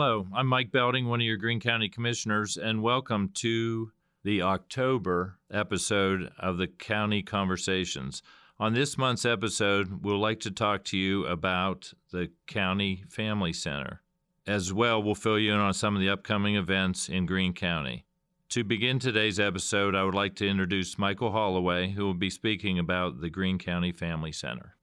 Hello, 0.00 0.28
I'm 0.32 0.46
Mike 0.46 0.70
Belding, 0.70 1.08
one 1.08 1.20
of 1.20 1.26
your 1.26 1.36
Greene 1.36 1.58
County 1.58 1.88
Commissioners, 1.88 2.56
and 2.56 2.84
welcome 2.84 3.30
to 3.34 3.90
the 4.22 4.42
October 4.42 5.38
episode 5.50 6.30
of 6.38 6.56
the 6.56 6.68
County 6.68 7.20
Conversations. 7.20 8.22
On 8.60 8.74
this 8.74 8.96
month's 8.96 9.24
episode, 9.24 10.04
we'll 10.04 10.20
like 10.20 10.38
to 10.38 10.52
talk 10.52 10.84
to 10.84 10.96
you 10.96 11.26
about 11.26 11.92
the 12.12 12.30
County 12.46 13.02
Family 13.08 13.52
Center. 13.52 14.00
As 14.46 14.72
well, 14.72 15.02
we'll 15.02 15.16
fill 15.16 15.36
you 15.36 15.52
in 15.52 15.58
on 15.58 15.74
some 15.74 15.96
of 15.96 16.00
the 16.00 16.10
upcoming 16.10 16.54
events 16.54 17.08
in 17.08 17.26
Greene 17.26 17.52
County. 17.52 18.04
To 18.50 18.62
begin 18.62 19.00
today's 19.00 19.40
episode, 19.40 19.96
I 19.96 20.04
would 20.04 20.14
like 20.14 20.36
to 20.36 20.46
introduce 20.46 20.96
Michael 20.96 21.32
Holloway, 21.32 21.90
who 21.90 22.04
will 22.04 22.14
be 22.14 22.30
speaking 22.30 22.78
about 22.78 23.20
the 23.20 23.30
Greene 23.30 23.58
County 23.58 23.90
Family 23.90 24.30
Center. 24.30 24.76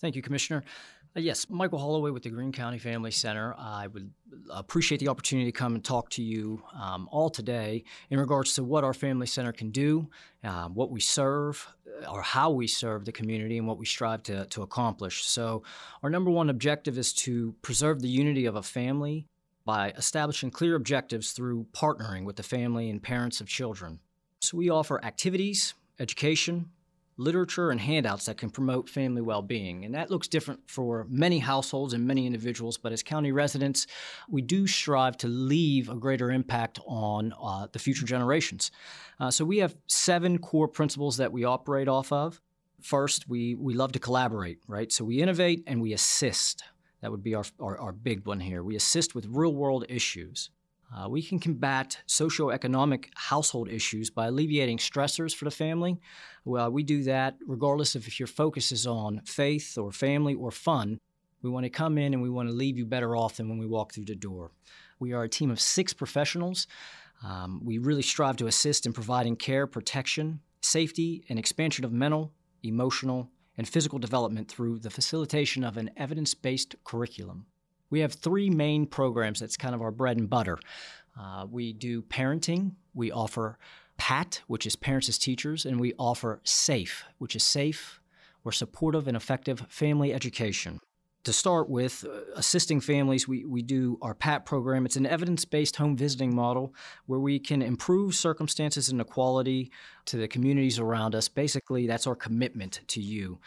Thank 0.00 0.14
you, 0.14 0.22
Commissioner. 0.22 0.62
Uh, 1.16 1.18
yes, 1.18 1.50
Michael 1.50 1.80
Holloway 1.80 2.12
with 2.12 2.22
the 2.22 2.30
Greene 2.30 2.52
County 2.52 2.78
Family 2.78 3.10
Center. 3.10 3.52
I 3.58 3.88
would 3.88 4.12
appreciate 4.48 4.98
the 4.98 5.08
opportunity 5.08 5.50
to 5.50 5.58
come 5.58 5.74
and 5.74 5.84
talk 5.84 6.08
to 6.10 6.22
you 6.22 6.62
um, 6.72 7.08
all 7.10 7.28
today 7.28 7.82
in 8.10 8.20
regards 8.20 8.54
to 8.54 8.62
what 8.62 8.84
our 8.84 8.94
Family 8.94 9.26
Center 9.26 9.50
can 9.50 9.70
do, 9.70 10.08
uh, 10.44 10.68
what 10.68 10.92
we 10.92 11.00
serve, 11.00 11.66
uh, 12.00 12.12
or 12.12 12.22
how 12.22 12.50
we 12.50 12.68
serve 12.68 13.04
the 13.04 13.10
community, 13.10 13.58
and 13.58 13.66
what 13.66 13.76
we 13.76 13.86
strive 13.86 14.22
to, 14.24 14.46
to 14.46 14.62
accomplish. 14.62 15.24
So, 15.24 15.64
our 16.04 16.10
number 16.10 16.30
one 16.30 16.48
objective 16.48 16.96
is 16.96 17.12
to 17.14 17.56
preserve 17.60 18.02
the 18.02 18.08
unity 18.08 18.46
of 18.46 18.54
a 18.54 18.62
family 18.62 19.26
by 19.64 19.90
establishing 19.96 20.52
clear 20.52 20.76
objectives 20.76 21.32
through 21.32 21.66
partnering 21.72 22.22
with 22.22 22.36
the 22.36 22.44
family 22.44 22.88
and 22.88 23.02
parents 23.02 23.40
of 23.40 23.48
children. 23.48 23.98
So, 24.40 24.56
we 24.56 24.70
offer 24.70 25.04
activities, 25.04 25.74
education, 25.98 26.70
literature 27.20 27.70
and 27.70 27.80
handouts 27.80 28.26
that 28.26 28.38
can 28.38 28.50
promote 28.50 28.88
family 28.88 29.20
well 29.20 29.42
being. 29.42 29.84
And 29.84 29.94
that 29.94 30.10
looks 30.10 30.26
different 30.26 30.60
for 30.66 31.06
many 31.08 31.38
households 31.38 31.92
and 31.92 32.06
many 32.06 32.26
individuals, 32.26 32.78
but 32.78 32.92
as 32.92 33.02
county 33.02 33.30
residents, 33.30 33.86
we 34.28 34.42
do 34.42 34.66
strive 34.66 35.16
to 35.18 35.28
leave 35.28 35.88
a 35.88 35.94
greater 35.94 36.30
impact 36.30 36.80
on 36.86 37.34
uh, 37.40 37.66
the 37.72 37.78
future 37.78 38.06
generations. 38.06 38.70
Uh, 39.20 39.30
so 39.30 39.44
we 39.44 39.58
have 39.58 39.76
seven 39.86 40.38
core 40.38 40.68
principles 40.68 41.18
that 41.18 41.30
we 41.30 41.44
operate 41.44 41.88
off 41.88 42.10
of. 42.10 42.40
First, 42.80 43.28
we, 43.28 43.54
we 43.54 43.74
love 43.74 43.92
to 43.92 43.98
collaborate, 43.98 44.58
right? 44.66 44.90
So 44.90 45.04
we 45.04 45.20
innovate 45.20 45.62
and 45.66 45.82
we 45.82 45.92
assist. 45.92 46.64
That 47.02 47.10
would 47.10 47.22
be 47.22 47.34
our, 47.34 47.44
our, 47.60 47.78
our 47.78 47.92
big 47.92 48.26
one 48.26 48.40
here. 48.40 48.62
We 48.62 48.76
assist 48.76 49.14
with 49.14 49.26
real 49.28 49.54
world 49.54 49.84
issues. 49.88 50.50
Uh, 50.94 51.08
we 51.08 51.22
can 51.22 51.38
combat 51.38 51.98
socioeconomic 52.08 53.06
household 53.14 53.68
issues 53.68 54.10
by 54.10 54.26
alleviating 54.26 54.78
stressors 54.78 55.34
for 55.34 55.44
the 55.44 55.50
family. 55.50 56.00
Well, 56.44 56.70
we 56.70 56.82
do 56.82 57.04
that 57.04 57.36
regardless 57.46 57.94
of 57.94 58.06
if 58.06 58.18
your 58.18 58.26
focus 58.26 58.72
is 58.72 58.86
on 58.86 59.22
faith 59.24 59.78
or 59.78 59.92
family 59.92 60.34
or 60.34 60.50
fun. 60.50 60.98
We 61.42 61.50
want 61.50 61.64
to 61.64 61.70
come 61.70 61.96
in 61.96 62.12
and 62.12 62.22
we 62.22 62.28
want 62.28 62.48
to 62.48 62.54
leave 62.54 62.76
you 62.76 62.84
better 62.84 63.16
off 63.16 63.36
than 63.36 63.48
when 63.48 63.58
we 63.58 63.66
walk 63.66 63.92
through 63.92 64.06
the 64.06 64.16
door. 64.16 64.50
We 64.98 65.12
are 65.12 65.22
a 65.22 65.28
team 65.28 65.50
of 65.50 65.60
six 65.60 65.94
professionals. 65.94 66.66
Um, 67.22 67.60
we 67.64 67.78
really 67.78 68.02
strive 68.02 68.36
to 68.38 68.46
assist 68.46 68.84
in 68.84 68.92
providing 68.92 69.36
care, 69.36 69.66
protection, 69.66 70.40
safety, 70.60 71.24
and 71.28 71.38
expansion 71.38 71.84
of 71.84 71.92
mental, 71.92 72.32
emotional, 72.62 73.30
and 73.56 73.68
physical 73.68 73.98
development 73.98 74.48
through 74.48 74.78
the 74.78 74.90
facilitation 74.90 75.64
of 75.64 75.76
an 75.76 75.90
evidence 75.96 76.34
based 76.34 76.74
curriculum. 76.84 77.46
We 77.90 78.00
have 78.00 78.14
three 78.14 78.50
main 78.50 78.86
programs 78.86 79.40
that's 79.40 79.56
kind 79.56 79.74
of 79.74 79.82
our 79.82 79.90
bread 79.90 80.16
and 80.16 80.30
butter. 80.30 80.58
Uh, 81.18 81.46
we 81.50 81.72
do 81.72 82.02
parenting, 82.02 82.72
we 82.94 83.10
offer 83.10 83.58
PAT, 83.98 84.40
which 84.46 84.66
is 84.66 84.76
parents 84.76 85.08
as 85.08 85.18
teachers, 85.18 85.66
and 85.66 85.78
we 85.78 85.92
offer 85.98 86.40
SAFE, 86.44 87.04
which 87.18 87.36
is 87.36 87.42
safe 87.42 88.00
or 88.44 88.52
supportive 88.52 89.06
and 89.06 89.16
effective 89.16 89.66
family 89.68 90.14
education. 90.14 90.78
To 91.24 91.34
start 91.34 91.68
with, 91.68 92.06
uh, 92.08 92.20
assisting 92.34 92.80
families, 92.80 93.28
we, 93.28 93.44
we 93.44 93.60
do 93.60 93.98
our 94.00 94.14
PAT 94.14 94.46
program. 94.46 94.86
It's 94.86 94.96
an 94.96 95.04
evidence 95.04 95.44
based 95.44 95.76
home 95.76 95.94
visiting 95.94 96.34
model 96.34 96.74
where 97.04 97.20
we 97.20 97.38
can 97.38 97.60
improve 97.60 98.14
circumstances 98.14 98.88
and 98.88 99.02
equality 99.02 99.70
to 100.06 100.16
the 100.16 100.28
communities 100.28 100.78
around 100.78 101.14
us. 101.14 101.28
Basically, 101.28 101.86
that's 101.86 102.06
our 102.06 102.16
commitment 102.16 102.80
to 102.86 103.02
you. 103.02 103.38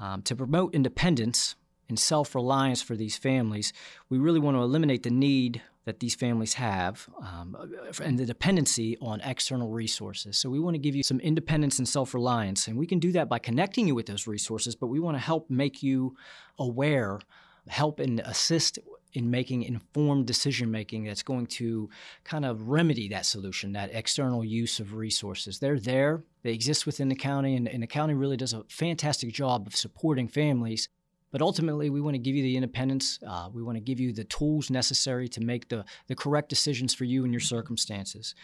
Um, 0.00 0.22
to 0.22 0.34
promote 0.34 0.74
independence, 0.74 1.54
and 1.90 1.98
self 1.98 2.34
reliance 2.34 2.80
for 2.80 2.96
these 2.96 3.16
families, 3.16 3.72
we 4.08 4.18
really 4.18 4.40
want 4.40 4.56
to 4.56 4.62
eliminate 4.62 5.02
the 5.02 5.10
need 5.10 5.60
that 5.84 6.00
these 6.00 6.14
families 6.14 6.54
have 6.54 7.08
um, 7.20 7.56
and 8.02 8.18
the 8.18 8.26
dependency 8.26 8.96
on 9.00 9.20
external 9.22 9.70
resources. 9.70 10.38
So, 10.38 10.48
we 10.48 10.60
want 10.60 10.74
to 10.74 10.78
give 10.78 10.96
you 10.96 11.02
some 11.02 11.20
independence 11.20 11.78
and 11.78 11.88
self 11.88 12.14
reliance. 12.14 12.66
And 12.66 12.78
we 12.78 12.86
can 12.86 12.98
do 12.98 13.12
that 13.12 13.28
by 13.28 13.38
connecting 13.38 13.86
you 13.86 13.94
with 13.94 14.06
those 14.06 14.26
resources, 14.26 14.74
but 14.74 14.86
we 14.86 15.00
want 15.00 15.16
to 15.16 15.22
help 15.22 15.50
make 15.50 15.82
you 15.82 16.16
aware, 16.58 17.20
help 17.68 18.00
and 18.00 18.20
assist 18.20 18.78
in 19.12 19.30
making 19.30 19.62
informed 19.64 20.26
decision 20.26 20.70
making 20.70 21.04
that's 21.04 21.22
going 21.22 21.46
to 21.46 21.90
kind 22.24 22.44
of 22.44 22.68
remedy 22.68 23.08
that 23.08 23.26
solution, 23.26 23.72
that 23.72 23.90
external 23.92 24.44
use 24.44 24.78
of 24.80 24.94
resources. 24.94 25.58
They're 25.58 25.80
there, 25.80 26.22
they 26.42 26.52
exist 26.52 26.86
within 26.86 27.08
the 27.08 27.16
county, 27.16 27.56
and, 27.56 27.68
and 27.68 27.82
the 27.82 27.88
county 27.88 28.14
really 28.14 28.36
does 28.36 28.52
a 28.52 28.64
fantastic 28.68 29.32
job 29.32 29.66
of 29.66 29.74
supporting 29.74 30.28
families 30.28 30.88
but 31.30 31.42
ultimately, 31.42 31.90
we 31.90 32.00
want 32.00 32.14
to 32.14 32.18
give 32.18 32.34
you 32.34 32.42
the 32.42 32.56
independence. 32.56 33.18
Uh, 33.26 33.48
we 33.52 33.62
want 33.62 33.76
to 33.76 33.80
give 33.80 34.00
you 34.00 34.12
the 34.12 34.24
tools 34.24 34.70
necessary 34.70 35.28
to 35.28 35.40
make 35.40 35.68
the, 35.68 35.84
the 36.08 36.14
correct 36.14 36.48
decisions 36.48 36.94
for 36.94 37.04
you 37.04 37.24
and 37.24 37.32
your 37.32 37.40
circumstances, 37.40 38.34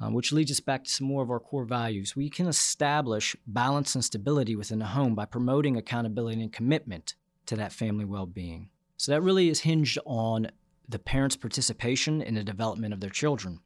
um, 0.00 0.12
which 0.12 0.32
leads 0.32 0.50
us 0.50 0.60
back 0.60 0.84
to 0.84 0.90
some 0.90 1.06
more 1.06 1.22
of 1.22 1.30
our 1.30 1.40
core 1.40 1.64
values. 1.64 2.14
We 2.14 2.28
can 2.28 2.46
establish 2.46 3.36
balance 3.46 3.94
and 3.94 4.04
stability 4.04 4.56
within 4.56 4.78
the 4.78 4.86
home 4.86 5.14
by 5.14 5.24
promoting 5.24 5.76
accountability 5.76 6.42
and 6.42 6.52
commitment 6.52 7.14
to 7.46 7.56
that 7.56 7.72
family 7.72 8.04
well 8.04 8.26
being. 8.26 8.68
So 8.96 9.12
that 9.12 9.22
really 9.22 9.48
is 9.48 9.60
hinged 9.60 9.98
on 10.04 10.48
the 10.88 10.98
parents' 10.98 11.36
participation 11.36 12.22
in 12.22 12.34
the 12.34 12.44
development 12.44 12.94
of 12.94 13.00
their 13.00 13.10
children. 13.10 13.60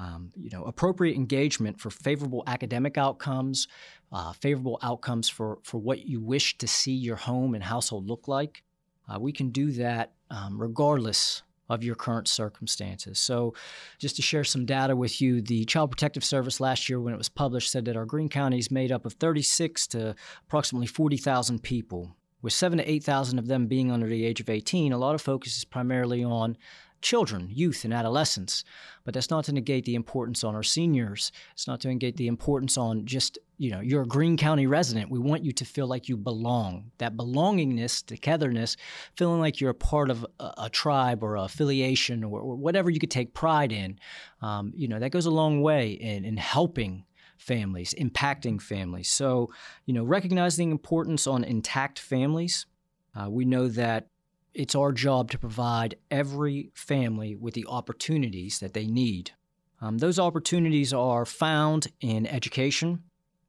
Um, 0.00 0.30
you 0.34 0.48
know, 0.50 0.64
appropriate 0.64 1.14
engagement 1.14 1.78
for 1.78 1.90
favorable 1.90 2.42
academic 2.46 2.96
outcomes, 2.96 3.68
uh, 4.10 4.32
favorable 4.32 4.78
outcomes 4.82 5.28
for, 5.28 5.58
for 5.62 5.76
what 5.76 6.06
you 6.06 6.20
wish 6.22 6.56
to 6.56 6.66
see 6.66 6.94
your 6.94 7.16
home 7.16 7.54
and 7.54 7.62
household 7.62 8.08
look 8.08 8.26
like. 8.26 8.62
Uh, 9.06 9.20
we 9.20 9.30
can 9.30 9.50
do 9.50 9.72
that 9.72 10.12
um, 10.30 10.58
regardless 10.58 11.42
of 11.68 11.84
your 11.84 11.94
current 11.94 12.28
circumstances. 12.28 13.18
So, 13.18 13.54
just 13.98 14.16
to 14.16 14.22
share 14.22 14.42
some 14.42 14.64
data 14.64 14.96
with 14.96 15.20
you, 15.20 15.42
the 15.42 15.66
Child 15.66 15.90
Protective 15.90 16.24
Service 16.24 16.60
last 16.60 16.88
year, 16.88 17.00
when 17.00 17.12
it 17.12 17.18
was 17.18 17.28
published, 17.28 17.70
said 17.70 17.84
that 17.84 17.96
our 17.96 18.06
Greene 18.06 18.30
County 18.30 18.58
is 18.58 18.70
made 18.70 18.90
up 18.90 19.04
of 19.04 19.12
36 19.14 19.86
to 19.88 20.14
approximately 20.46 20.86
40,000 20.86 21.62
people. 21.62 22.16
With 22.42 22.54
seven 22.54 22.78
to 22.78 22.90
8,000 22.90 23.38
of 23.38 23.48
them 23.48 23.66
being 23.66 23.92
under 23.92 24.08
the 24.08 24.24
age 24.24 24.40
of 24.40 24.48
18, 24.48 24.92
a 24.92 24.98
lot 24.98 25.14
of 25.14 25.20
focus 25.20 25.58
is 25.58 25.64
primarily 25.64 26.24
on 26.24 26.56
children, 27.02 27.48
youth, 27.50 27.84
and 27.84 27.94
adolescents. 27.94 28.64
But 29.04 29.14
that's 29.14 29.30
not 29.30 29.44
to 29.44 29.52
negate 29.52 29.84
the 29.84 29.94
importance 29.94 30.44
on 30.44 30.54
our 30.54 30.62
seniors. 30.62 31.32
It's 31.52 31.66
not 31.66 31.80
to 31.80 31.88
negate 31.88 32.16
the 32.16 32.26
importance 32.26 32.76
on 32.76 33.06
just, 33.06 33.38
you 33.58 33.70
know, 33.70 33.80
you're 33.80 34.02
a 34.02 34.06
Greene 34.06 34.36
County 34.36 34.66
resident. 34.66 35.10
We 35.10 35.18
want 35.18 35.44
you 35.44 35.52
to 35.52 35.64
feel 35.64 35.86
like 35.86 36.08
you 36.08 36.16
belong. 36.16 36.90
That 36.98 37.16
belongingness, 37.16 38.04
togetherness, 38.04 38.76
feeling 39.16 39.40
like 39.40 39.60
you're 39.60 39.70
a 39.70 39.74
part 39.74 40.10
of 40.10 40.26
a, 40.38 40.52
a 40.58 40.70
tribe 40.70 41.22
or 41.22 41.36
affiliation 41.36 42.24
or, 42.24 42.40
or, 42.40 42.56
whatever 42.56 42.90
you 42.90 43.00
could 43.00 43.10
take 43.10 43.32
pride 43.32 43.72
in, 43.72 43.98
um, 44.42 44.72
you 44.76 44.88
know, 44.88 44.98
that 44.98 45.10
goes 45.10 45.26
a 45.26 45.30
long 45.30 45.62
way 45.62 45.92
in, 45.92 46.24
in 46.24 46.36
helping 46.36 47.04
families, 47.38 47.94
impacting 47.98 48.60
families. 48.60 49.08
So, 49.08 49.50
you 49.86 49.94
know, 49.94 50.04
recognizing 50.04 50.68
the 50.68 50.72
importance 50.72 51.26
on 51.26 51.42
intact 51.42 51.98
families. 51.98 52.66
Uh, 53.14 53.30
we 53.30 53.44
know 53.44 53.66
that 53.68 54.08
it's 54.54 54.74
our 54.74 54.92
job 54.92 55.30
to 55.30 55.38
provide 55.38 55.96
every 56.10 56.70
family 56.74 57.34
with 57.34 57.54
the 57.54 57.66
opportunities 57.68 58.58
that 58.58 58.74
they 58.74 58.86
need. 58.86 59.32
Um, 59.80 59.98
those 59.98 60.18
opportunities 60.18 60.92
are 60.92 61.24
found 61.24 61.86
in 62.00 62.26
education, 62.26 63.02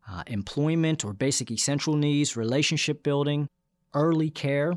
uh, 0.10 0.24
employment 0.28 1.04
or 1.04 1.14
basic 1.14 1.52
essential 1.52 1.96
needs, 1.96 2.38
relationship 2.38 3.04
building, 3.04 3.48
early 3.94 4.30
care. 4.30 4.74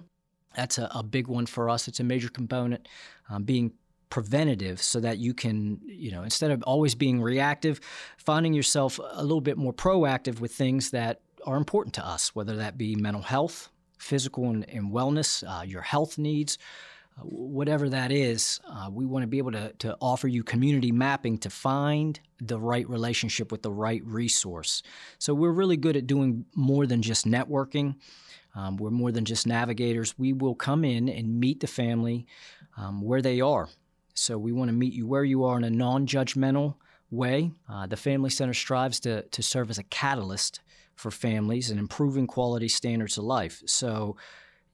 That's 0.56 0.79
a, 0.79 0.91
a 0.94 1.03
big 1.03 1.29
one 1.29 1.47
for 1.47 1.69
us. 1.69 1.88
It's 1.88 2.00
a 2.00 2.05
major 2.05 2.29
component. 2.29 2.88
Um, 3.29 3.44
being 3.44 3.73
preventative 4.11 4.81
so 4.81 5.00
that 5.00 5.19
you 5.19 5.35
can, 5.35 5.81
you 5.85 6.12
know, 6.12 6.23
instead 6.23 6.53
of 6.53 6.62
always 6.62 6.94
being 6.94 7.21
reactive, 7.21 7.81
finding 8.17 8.53
yourself 8.55 9.00
a 9.12 9.23
little 9.23 9.41
bit 9.41 9.56
more 9.56 9.73
proactive 9.73 10.38
with 10.38 10.53
things 10.53 10.91
that 10.91 11.21
are 11.44 11.56
important 11.56 11.94
to 11.94 12.06
us, 12.06 12.35
whether 12.35 12.56
that 12.56 12.79
be 12.79 12.94
mental 12.94 13.23
health, 13.23 13.71
physical 14.04 14.50
and, 14.50 14.68
and 14.68 14.92
wellness, 14.92 15.42
uh, 15.48 15.62
your 15.62 15.82
health 15.82 16.18
needs, 16.18 16.58
uh, 17.18 17.22
whatever 17.22 17.88
that 17.88 18.12
is, 18.12 18.60
uh, 18.68 18.88
we 18.92 19.06
want 19.06 19.22
to 19.22 19.26
be 19.26 19.38
able 19.38 19.52
to, 19.52 19.72
to 19.78 19.96
offer 20.00 20.28
you 20.28 20.44
community 20.44 20.92
mapping 20.92 21.38
to 21.38 21.48
find 21.48 22.20
the 22.40 22.60
right 22.60 22.88
relationship 22.88 23.50
with 23.50 23.62
the 23.62 23.72
right 23.72 24.04
resource. 24.04 24.82
So 25.18 25.32
we're 25.32 25.52
really 25.52 25.78
good 25.78 25.96
at 25.96 26.06
doing 26.06 26.44
more 26.54 26.86
than 26.86 27.00
just 27.00 27.26
networking. 27.26 27.96
Um, 28.54 28.76
we're 28.76 28.90
more 28.90 29.10
than 29.10 29.24
just 29.24 29.46
navigators. 29.46 30.18
We 30.18 30.32
will 30.32 30.54
come 30.54 30.84
in 30.84 31.08
and 31.08 31.40
meet 31.40 31.60
the 31.60 31.66
family 31.66 32.26
um, 32.76 33.00
where 33.00 33.22
they 33.22 33.40
are. 33.40 33.68
So 34.12 34.36
we 34.38 34.52
want 34.52 34.68
to 34.68 34.74
meet 34.74 34.92
you 34.92 35.06
where 35.06 35.24
you 35.24 35.44
are 35.44 35.56
in 35.56 35.64
a 35.64 35.70
non 35.70 36.06
judgmental 36.06 36.74
way. 37.10 37.52
Uh, 37.68 37.86
the 37.86 37.96
Family 37.96 38.30
Center 38.30 38.54
strives 38.54 39.00
to, 39.00 39.22
to 39.22 39.42
serve 39.42 39.70
as 39.70 39.78
a 39.78 39.82
catalyst 39.84 40.60
for 40.96 41.11
families 41.11 41.70
and 41.70 41.79
improving 41.79 42.26
quality 42.26 42.69
standards 42.69 43.19
of 43.19 43.25
life. 43.25 43.62
So, 43.67 44.17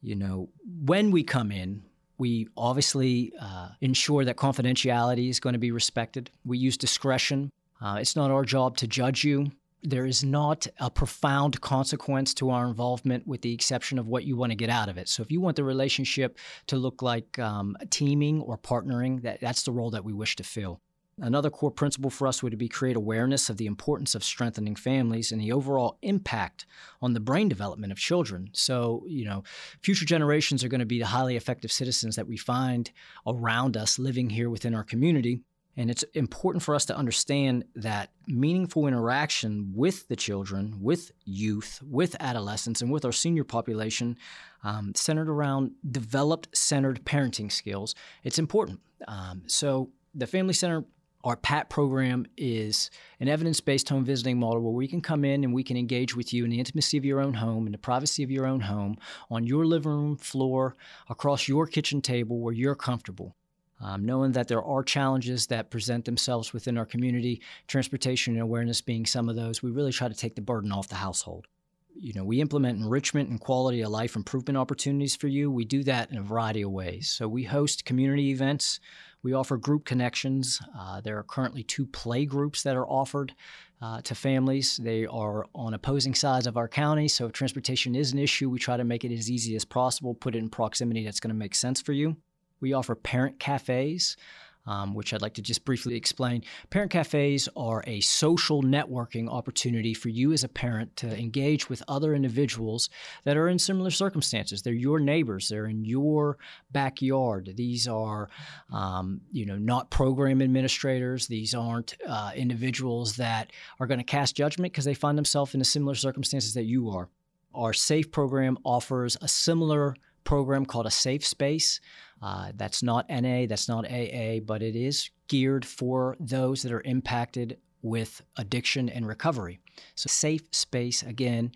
you 0.02 0.14
know, 0.14 0.48
when 0.84 1.10
we 1.10 1.22
come 1.22 1.50
in, 1.52 1.82
We 2.20 2.48
obviously 2.54 3.32
uh, 3.40 3.70
ensure 3.80 4.26
that 4.26 4.36
confidentiality 4.36 5.30
is 5.30 5.40
going 5.40 5.54
to 5.54 5.58
be 5.58 5.72
respected. 5.72 6.30
We 6.44 6.58
use 6.58 6.76
discretion. 6.76 7.50
Uh, 7.80 7.96
it's 7.98 8.14
not 8.14 8.30
our 8.30 8.44
job 8.44 8.76
to 8.76 8.86
judge 8.86 9.24
you. 9.24 9.52
There 9.82 10.04
is 10.04 10.22
not 10.22 10.66
a 10.78 10.90
profound 10.90 11.62
consequence 11.62 12.34
to 12.34 12.50
our 12.50 12.66
involvement, 12.66 13.26
with 13.26 13.40
the 13.40 13.54
exception 13.54 13.98
of 13.98 14.06
what 14.06 14.24
you 14.24 14.36
want 14.36 14.52
to 14.52 14.56
get 14.56 14.68
out 14.68 14.90
of 14.90 14.98
it. 14.98 15.08
So, 15.08 15.22
if 15.22 15.32
you 15.32 15.40
want 15.40 15.56
the 15.56 15.64
relationship 15.64 16.38
to 16.66 16.76
look 16.76 17.00
like 17.00 17.38
um, 17.38 17.74
teaming 17.88 18.42
or 18.42 18.58
partnering, 18.58 19.22
that, 19.22 19.40
that's 19.40 19.62
the 19.62 19.72
role 19.72 19.90
that 19.92 20.04
we 20.04 20.12
wish 20.12 20.36
to 20.36 20.44
fill. 20.44 20.82
Another 21.22 21.50
core 21.50 21.70
principle 21.70 22.10
for 22.10 22.26
us 22.26 22.42
would 22.42 22.56
be 22.56 22.68
create 22.68 22.96
awareness 22.96 23.50
of 23.50 23.58
the 23.58 23.66
importance 23.66 24.14
of 24.14 24.24
strengthening 24.24 24.74
families 24.74 25.30
and 25.30 25.40
the 25.40 25.52
overall 25.52 25.98
impact 26.00 26.64
on 27.02 27.12
the 27.12 27.20
brain 27.20 27.48
development 27.48 27.92
of 27.92 27.98
children. 27.98 28.48
So, 28.52 29.04
you 29.06 29.26
know, 29.26 29.44
future 29.82 30.06
generations 30.06 30.64
are 30.64 30.68
going 30.68 30.80
to 30.80 30.86
be 30.86 30.98
the 30.98 31.06
highly 31.06 31.36
effective 31.36 31.70
citizens 31.70 32.16
that 32.16 32.26
we 32.26 32.38
find 32.38 32.90
around 33.26 33.76
us 33.76 33.98
living 33.98 34.30
here 34.30 34.48
within 34.48 34.74
our 34.74 34.84
community. 34.84 35.42
And 35.76 35.90
it's 35.90 36.02
important 36.14 36.62
for 36.62 36.74
us 36.74 36.84
to 36.86 36.96
understand 36.96 37.64
that 37.76 38.10
meaningful 38.26 38.86
interaction 38.86 39.72
with 39.74 40.08
the 40.08 40.16
children, 40.16 40.78
with 40.80 41.12
youth, 41.24 41.80
with 41.82 42.16
adolescents, 42.18 42.80
and 42.80 42.90
with 42.90 43.04
our 43.04 43.12
senior 43.12 43.44
population, 43.44 44.16
um, 44.64 44.94
centered 44.94 45.28
around 45.28 45.72
developed 45.90 46.48
centered 46.56 47.04
parenting 47.04 47.52
skills, 47.52 47.94
it's 48.24 48.38
important. 48.38 48.80
Um, 49.06 49.42
so, 49.46 49.90
the 50.12 50.26
Family 50.26 50.54
Center 50.54 50.84
our 51.24 51.36
PAT 51.36 51.68
program 51.68 52.26
is 52.36 52.90
an 53.18 53.28
evidence 53.28 53.60
based 53.60 53.88
home 53.88 54.04
visiting 54.04 54.38
model 54.38 54.62
where 54.62 54.72
we 54.72 54.88
can 54.88 55.00
come 55.00 55.24
in 55.24 55.44
and 55.44 55.52
we 55.52 55.62
can 55.62 55.76
engage 55.76 56.16
with 56.16 56.32
you 56.32 56.44
in 56.44 56.50
the 56.50 56.58
intimacy 56.58 56.96
of 56.96 57.04
your 57.04 57.20
own 57.20 57.34
home, 57.34 57.66
in 57.66 57.72
the 57.72 57.78
privacy 57.78 58.22
of 58.22 58.30
your 58.30 58.46
own 58.46 58.60
home, 58.60 58.96
on 59.30 59.46
your 59.46 59.66
living 59.66 59.92
room 59.92 60.16
floor, 60.16 60.76
across 61.08 61.46
your 61.46 61.66
kitchen 61.66 62.00
table 62.00 62.38
where 62.40 62.54
you're 62.54 62.74
comfortable. 62.74 63.36
Um, 63.82 64.04
knowing 64.04 64.32
that 64.32 64.48
there 64.48 64.62
are 64.62 64.82
challenges 64.82 65.46
that 65.46 65.70
present 65.70 66.04
themselves 66.04 66.52
within 66.52 66.76
our 66.76 66.84
community, 66.84 67.40
transportation 67.66 68.34
and 68.34 68.42
awareness 68.42 68.82
being 68.82 69.06
some 69.06 69.28
of 69.28 69.36
those, 69.36 69.62
we 69.62 69.70
really 69.70 69.92
try 69.92 70.08
to 70.08 70.14
take 70.14 70.34
the 70.34 70.42
burden 70.42 70.70
off 70.70 70.88
the 70.88 70.96
household. 70.96 71.46
You 71.94 72.12
know, 72.12 72.24
we 72.24 72.40
implement 72.40 72.78
enrichment 72.78 73.30
and 73.30 73.40
quality 73.40 73.80
of 73.80 73.90
life 73.90 74.16
improvement 74.16 74.58
opportunities 74.58 75.16
for 75.16 75.28
you. 75.28 75.50
We 75.50 75.64
do 75.64 75.82
that 75.84 76.10
in 76.10 76.18
a 76.18 76.22
variety 76.22 76.62
of 76.62 76.70
ways. 76.70 77.10
So 77.10 77.26
we 77.26 77.44
host 77.44 77.84
community 77.84 78.30
events 78.30 78.80
we 79.22 79.32
offer 79.32 79.56
group 79.56 79.84
connections. 79.84 80.60
Uh, 80.78 81.00
there 81.00 81.18
are 81.18 81.22
currently 81.22 81.62
two 81.62 81.86
play 81.86 82.24
groups 82.24 82.62
that 82.62 82.76
are 82.76 82.86
offered 82.86 83.34
uh, 83.82 84.00
to 84.02 84.14
families. 84.14 84.78
They 84.82 85.06
are 85.06 85.46
on 85.54 85.74
opposing 85.74 86.14
sides 86.14 86.46
of 86.46 86.56
our 86.56 86.68
county, 86.68 87.08
so 87.08 87.26
if 87.26 87.32
transportation 87.32 87.94
is 87.94 88.12
an 88.12 88.18
issue, 88.18 88.48
we 88.48 88.58
try 88.58 88.76
to 88.76 88.84
make 88.84 89.04
it 89.04 89.12
as 89.12 89.30
easy 89.30 89.56
as 89.56 89.64
possible, 89.64 90.14
put 90.14 90.34
it 90.34 90.38
in 90.38 90.48
proximity 90.48 91.04
that's 91.04 91.20
going 91.20 91.30
to 91.30 91.34
make 91.34 91.54
sense 91.54 91.80
for 91.80 91.92
you. 91.92 92.16
We 92.60 92.72
offer 92.72 92.94
parent 92.94 93.38
cafes 93.38 94.16
um, 94.66 94.94
which 94.94 95.12
I'd 95.12 95.22
like 95.22 95.34
to 95.34 95.42
just 95.42 95.64
briefly 95.64 95.96
explain. 95.96 96.42
Parent 96.70 96.90
cafes 96.90 97.48
are 97.56 97.82
a 97.86 98.00
social 98.00 98.62
networking 98.62 99.28
opportunity 99.28 99.94
for 99.94 100.08
you 100.08 100.32
as 100.32 100.44
a 100.44 100.48
parent 100.48 100.96
to 100.96 101.18
engage 101.18 101.68
with 101.68 101.82
other 101.88 102.14
individuals 102.14 102.90
that 103.24 103.36
are 103.36 103.48
in 103.48 103.58
similar 103.58 103.90
circumstances. 103.90 104.62
They're 104.62 104.72
your 104.72 105.00
neighbors. 105.00 105.48
They're 105.48 105.66
in 105.66 105.84
your 105.84 106.38
backyard. 106.70 107.52
These 107.56 107.88
are, 107.88 108.28
um, 108.72 109.20
you 109.32 109.46
know, 109.46 109.56
not 109.56 109.90
program 109.90 110.42
administrators. 110.42 111.26
These 111.26 111.54
aren't 111.54 111.96
uh, 112.06 112.32
individuals 112.34 113.16
that 113.16 113.50
are 113.78 113.86
going 113.86 113.98
to 113.98 114.04
cast 114.04 114.36
judgment 114.36 114.72
because 114.72 114.84
they 114.84 114.94
find 114.94 115.16
themselves 115.16 115.54
in 115.54 115.60
a 115.60 115.64
similar 115.64 115.94
circumstances 115.94 116.54
that 116.54 116.64
you 116.64 116.90
are. 116.90 117.08
Our 117.54 117.72
SAFE 117.72 118.12
program 118.12 118.58
offers 118.64 119.16
a 119.20 119.26
similar 119.28 119.96
program 120.24 120.66
called 120.66 120.86
a 120.86 120.90
Safe 120.90 121.24
Space. 121.26 121.80
Uh, 122.22 122.52
that's 122.54 122.82
not 122.82 123.08
NA, 123.08 123.46
that's 123.46 123.68
not 123.68 123.90
AA, 123.90 124.40
but 124.44 124.62
it 124.62 124.76
is 124.76 125.10
geared 125.28 125.64
for 125.64 126.16
those 126.20 126.62
that 126.62 126.72
are 126.72 126.82
impacted 126.84 127.58
with 127.82 128.20
addiction 128.36 128.88
and 128.88 129.06
recovery. 129.06 129.58
So, 129.94 130.08
Safe 130.08 130.42
Space, 130.52 131.02
again, 131.02 131.52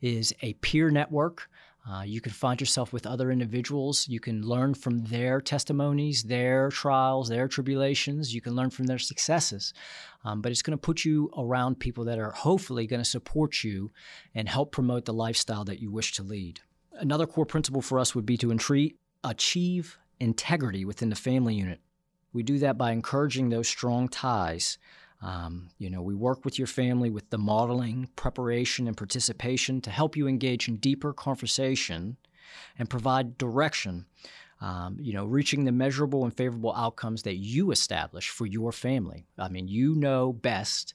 is 0.00 0.34
a 0.42 0.52
peer 0.54 0.90
network. 0.90 1.48
Uh, 1.88 2.02
you 2.02 2.20
can 2.20 2.32
find 2.32 2.60
yourself 2.60 2.92
with 2.92 3.06
other 3.06 3.32
individuals. 3.32 4.06
You 4.08 4.20
can 4.20 4.42
learn 4.42 4.74
from 4.74 5.04
their 5.04 5.40
testimonies, 5.40 6.22
their 6.22 6.68
trials, 6.70 7.28
their 7.28 7.48
tribulations. 7.48 8.32
You 8.32 8.40
can 8.40 8.54
learn 8.54 8.70
from 8.70 8.86
their 8.86 9.00
successes. 9.00 9.74
Um, 10.24 10.40
but 10.42 10.52
it's 10.52 10.62
going 10.62 10.78
to 10.78 10.80
put 10.80 11.04
you 11.04 11.30
around 11.36 11.80
people 11.80 12.04
that 12.04 12.20
are 12.20 12.30
hopefully 12.30 12.86
going 12.86 13.02
to 13.02 13.08
support 13.08 13.64
you 13.64 13.90
and 14.34 14.48
help 14.48 14.70
promote 14.70 15.06
the 15.06 15.12
lifestyle 15.12 15.64
that 15.64 15.80
you 15.80 15.90
wish 15.90 16.12
to 16.12 16.22
lead. 16.22 16.60
Another 16.98 17.26
core 17.26 17.46
principle 17.46 17.82
for 17.82 17.98
us 17.98 18.14
would 18.14 18.26
be 18.26 18.36
to 18.38 18.50
entreat, 18.50 18.98
achieve 19.24 19.98
integrity 20.20 20.84
within 20.84 21.10
the 21.10 21.16
family 21.16 21.54
unit. 21.54 21.80
We 22.32 22.42
do 22.42 22.58
that 22.60 22.78
by 22.78 22.92
encouraging 22.92 23.48
those 23.48 23.68
strong 23.68 24.08
ties. 24.08 24.78
Um, 25.20 25.70
you 25.78 25.90
know, 25.90 26.02
we 26.02 26.14
work 26.14 26.44
with 26.44 26.58
your 26.58 26.66
family 26.66 27.10
with 27.10 27.30
the 27.30 27.38
modeling, 27.38 28.08
preparation, 28.16 28.88
and 28.88 28.96
participation 28.96 29.80
to 29.82 29.90
help 29.90 30.16
you 30.16 30.26
engage 30.26 30.68
in 30.68 30.76
deeper 30.76 31.12
conversation 31.12 32.16
and 32.78 32.90
provide 32.90 33.38
direction. 33.38 34.06
Um, 34.60 34.96
you 35.00 35.12
know, 35.12 35.24
reaching 35.24 35.64
the 35.64 35.72
measurable 35.72 36.24
and 36.24 36.36
favorable 36.36 36.72
outcomes 36.74 37.24
that 37.24 37.36
you 37.36 37.72
establish 37.72 38.28
for 38.28 38.46
your 38.46 38.70
family. 38.70 39.26
I 39.36 39.48
mean, 39.48 39.66
you 39.66 39.94
know 39.96 40.32
best. 40.32 40.94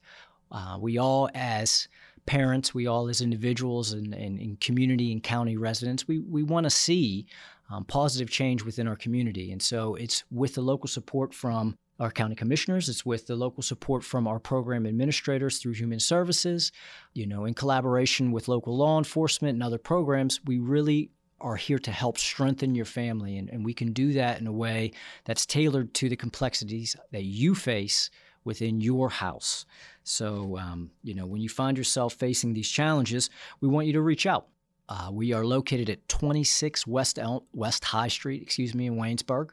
Uh, 0.49 0.77
we 0.79 0.97
all, 0.97 1.29
as 1.33 1.89
parents, 2.27 2.75
we 2.75 2.85
all 2.85 3.09
as 3.09 3.21
individuals 3.21 3.93
and, 3.93 4.61
community 4.61 5.11
and 5.11 5.23
county 5.23 5.57
residents, 5.57 6.07
we, 6.07 6.19
we 6.19 6.43
want 6.43 6.65
to 6.65 6.69
see 6.69 7.25
um, 7.71 7.83
positive 7.85 8.29
change 8.29 8.63
within 8.63 8.87
our 8.87 8.95
community. 8.95 9.51
And 9.51 9.61
so 9.61 9.95
it's 9.95 10.23
with 10.29 10.53
the 10.53 10.61
local 10.61 10.87
support 10.87 11.33
from 11.33 11.75
our 11.99 12.11
county 12.11 12.35
commissioners, 12.35 12.89
it's 12.89 13.05
with 13.05 13.25
the 13.25 13.35
local 13.35 13.63
support 13.63 14.03
from 14.03 14.27
our 14.27 14.39
program 14.39 14.85
administrators 14.85 15.57
through 15.57 15.73
human 15.73 15.99
services, 15.99 16.71
you 17.13 17.25
know, 17.25 17.45
in 17.45 17.55
collaboration 17.55 18.31
with 18.31 18.47
local 18.47 18.77
law 18.77 18.99
enforcement 18.99 19.55
and 19.55 19.63
other 19.63 19.79
programs, 19.79 20.39
we 20.45 20.59
really 20.59 21.09
are 21.41 21.55
here 21.55 21.79
to 21.79 21.91
help 21.91 22.17
strengthen 22.17 22.75
your 22.75 22.85
family. 22.85 23.37
And, 23.37 23.49
and 23.49 23.65
we 23.65 23.73
can 23.73 23.93
do 23.93 24.13
that 24.13 24.39
in 24.39 24.47
a 24.47 24.51
way 24.51 24.91
that's 25.25 25.45
tailored 25.45 25.93
to 25.95 26.09
the 26.09 26.15
complexities 26.15 26.95
that 27.11 27.23
you 27.23 27.55
face 27.55 28.11
within 28.47 28.81
your 28.81 29.09
house. 29.09 29.65
So, 30.03 30.57
um, 30.57 30.89
you 31.03 31.13
know, 31.13 31.27
when 31.27 31.41
you 31.41 31.49
find 31.49 31.77
yourself 31.77 32.13
facing 32.13 32.53
these 32.53 32.69
challenges, 32.69 33.29
we 33.61 33.67
want 33.67 33.85
you 33.85 33.93
to 33.93 34.01
reach 34.01 34.25
out. 34.25 34.47
Uh, 34.89 35.09
we 35.11 35.33
are 35.33 35.45
located 35.45 35.89
at 35.89 36.07
26 36.07 36.87
West 36.87 37.19
El- 37.19 37.45
West 37.53 37.83
High 37.83 38.07
Street, 38.07 38.41
excuse 38.41 38.73
me, 38.73 38.87
in 38.87 38.95
Waynesburg. 38.95 39.49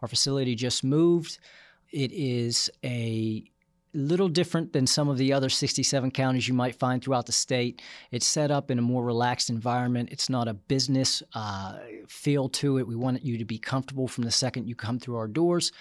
Our 0.00 0.08
facility 0.08 0.54
just 0.54 0.84
moved. 0.84 1.38
It 1.90 2.12
is 2.12 2.70
a 2.84 3.42
little 3.92 4.28
different 4.28 4.72
than 4.72 4.86
some 4.86 5.08
of 5.08 5.18
the 5.18 5.32
other 5.32 5.48
67 5.48 6.10
counties 6.12 6.46
you 6.46 6.54
might 6.54 6.76
find 6.76 7.02
throughout 7.02 7.26
the 7.26 7.32
state. 7.32 7.82
It's 8.12 8.26
set 8.26 8.52
up 8.52 8.70
in 8.70 8.78
a 8.78 8.82
more 8.82 9.02
relaxed 9.02 9.50
environment. 9.50 10.10
It's 10.12 10.30
not 10.30 10.46
a 10.46 10.54
business 10.54 11.22
uh, 11.34 11.78
feel 12.06 12.48
to 12.50 12.78
it. 12.78 12.86
We 12.86 12.94
want 12.94 13.24
you 13.24 13.38
to 13.38 13.44
be 13.44 13.58
comfortable 13.58 14.06
from 14.06 14.24
the 14.24 14.30
second 14.30 14.68
you 14.68 14.76
come 14.76 15.00
through 15.00 15.16
our 15.16 15.28
doors. 15.28 15.72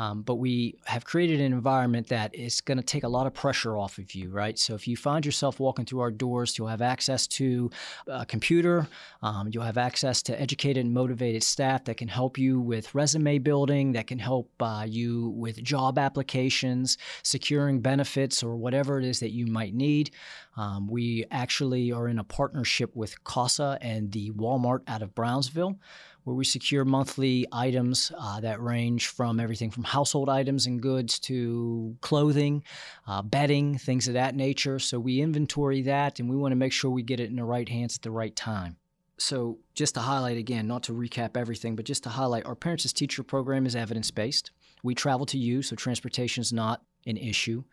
Um, 0.00 0.22
but 0.22 0.36
we 0.36 0.78
have 0.86 1.04
created 1.04 1.42
an 1.42 1.52
environment 1.52 2.06
that 2.08 2.34
is 2.34 2.62
going 2.62 2.78
to 2.78 2.82
take 2.82 3.04
a 3.04 3.08
lot 3.08 3.26
of 3.26 3.34
pressure 3.34 3.76
off 3.76 3.98
of 3.98 4.14
you, 4.14 4.30
right? 4.30 4.58
So 4.58 4.74
if 4.74 4.88
you 4.88 4.96
find 4.96 5.26
yourself 5.26 5.60
walking 5.60 5.84
through 5.84 6.00
our 6.00 6.10
doors, 6.10 6.56
you'll 6.56 6.68
have 6.68 6.80
access 6.80 7.26
to 7.26 7.70
a 8.06 8.24
computer, 8.24 8.88
um, 9.22 9.50
you'll 9.52 9.62
have 9.62 9.76
access 9.76 10.22
to 10.22 10.40
educated 10.40 10.82
and 10.82 10.94
motivated 10.94 11.42
staff 11.42 11.84
that 11.84 11.98
can 11.98 12.08
help 12.08 12.38
you 12.38 12.62
with 12.62 12.94
resume 12.94 13.36
building, 13.40 13.92
that 13.92 14.06
can 14.06 14.18
help 14.18 14.50
uh, 14.60 14.86
you 14.88 15.34
with 15.36 15.62
job 15.62 15.98
applications, 15.98 16.96
securing 17.22 17.80
benefits, 17.80 18.42
or 18.42 18.56
whatever 18.56 18.98
it 18.98 19.04
is 19.04 19.20
that 19.20 19.32
you 19.32 19.46
might 19.48 19.74
need. 19.74 20.12
Um, 20.56 20.88
we 20.88 21.24
actually 21.30 21.92
are 21.92 22.08
in 22.08 22.18
a 22.18 22.24
partnership 22.24 22.94
with 22.96 23.22
CASA 23.24 23.78
and 23.80 24.10
the 24.12 24.30
Walmart 24.32 24.80
out 24.88 25.02
of 25.02 25.14
Brownsville 25.14 25.78
where 26.24 26.36
we 26.36 26.44
secure 26.44 26.84
monthly 26.84 27.46
items 27.52 28.12
uh, 28.18 28.40
that 28.40 28.60
range 28.60 29.06
from 29.08 29.40
everything 29.40 29.70
from 29.70 29.84
household 29.84 30.28
items 30.28 30.66
and 30.66 30.82
goods 30.82 31.18
to 31.18 31.96
clothing, 32.00 32.62
uh, 33.06 33.22
bedding, 33.22 33.78
things 33.78 34.06
of 34.06 34.14
that 34.14 34.34
nature. 34.34 34.78
So 34.78 35.00
we 35.00 35.20
inventory 35.20 35.82
that 35.82 36.20
and 36.20 36.28
we 36.28 36.36
want 36.36 36.52
to 36.52 36.56
make 36.56 36.72
sure 36.72 36.90
we 36.90 37.02
get 37.02 37.20
it 37.20 37.30
in 37.30 37.36
the 37.36 37.44
right 37.44 37.68
hands 37.68 37.96
at 37.96 38.02
the 38.02 38.10
right 38.10 38.34
time. 38.34 38.76
So, 39.18 39.58
just 39.74 39.94
to 39.96 40.00
highlight 40.00 40.38
again, 40.38 40.66
not 40.66 40.84
to 40.84 40.92
recap 40.92 41.36
everything, 41.36 41.76
but 41.76 41.84
just 41.84 42.04
to 42.04 42.08
highlight 42.08 42.46
our 42.46 42.54
Parents 42.54 42.86
as 42.86 42.94
Teacher 42.94 43.22
program 43.22 43.66
is 43.66 43.76
evidence 43.76 44.10
based. 44.10 44.50
We 44.82 44.94
travel 44.94 45.26
to 45.26 45.36
you, 45.36 45.60
so 45.60 45.76
transportation 45.76 46.40
is 46.40 46.54
not 46.54 46.82
an 47.06 47.16
issue. 47.16 47.64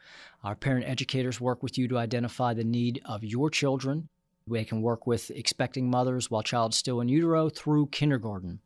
Our 0.43 0.55
parent 0.55 0.87
educators 0.87 1.41
work 1.41 1.63
with 1.63 1.77
you 1.77 1.87
to 1.89 1.97
identify 1.97 2.53
the 2.53 2.63
need 2.63 3.01
of 3.05 3.23
your 3.23 3.49
children 3.49 4.09
they 4.49 4.65
can 4.65 4.81
work 4.81 5.05
with 5.05 5.29
expecting 5.31 5.89
mothers 5.89 6.31
while 6.31 6.43
child's 6.43 6.77
still 6.77 7.01
in 7.01 7.09
utero 7.09 7.49
through 7.49 7.87
kindergarten. 7.87 8.59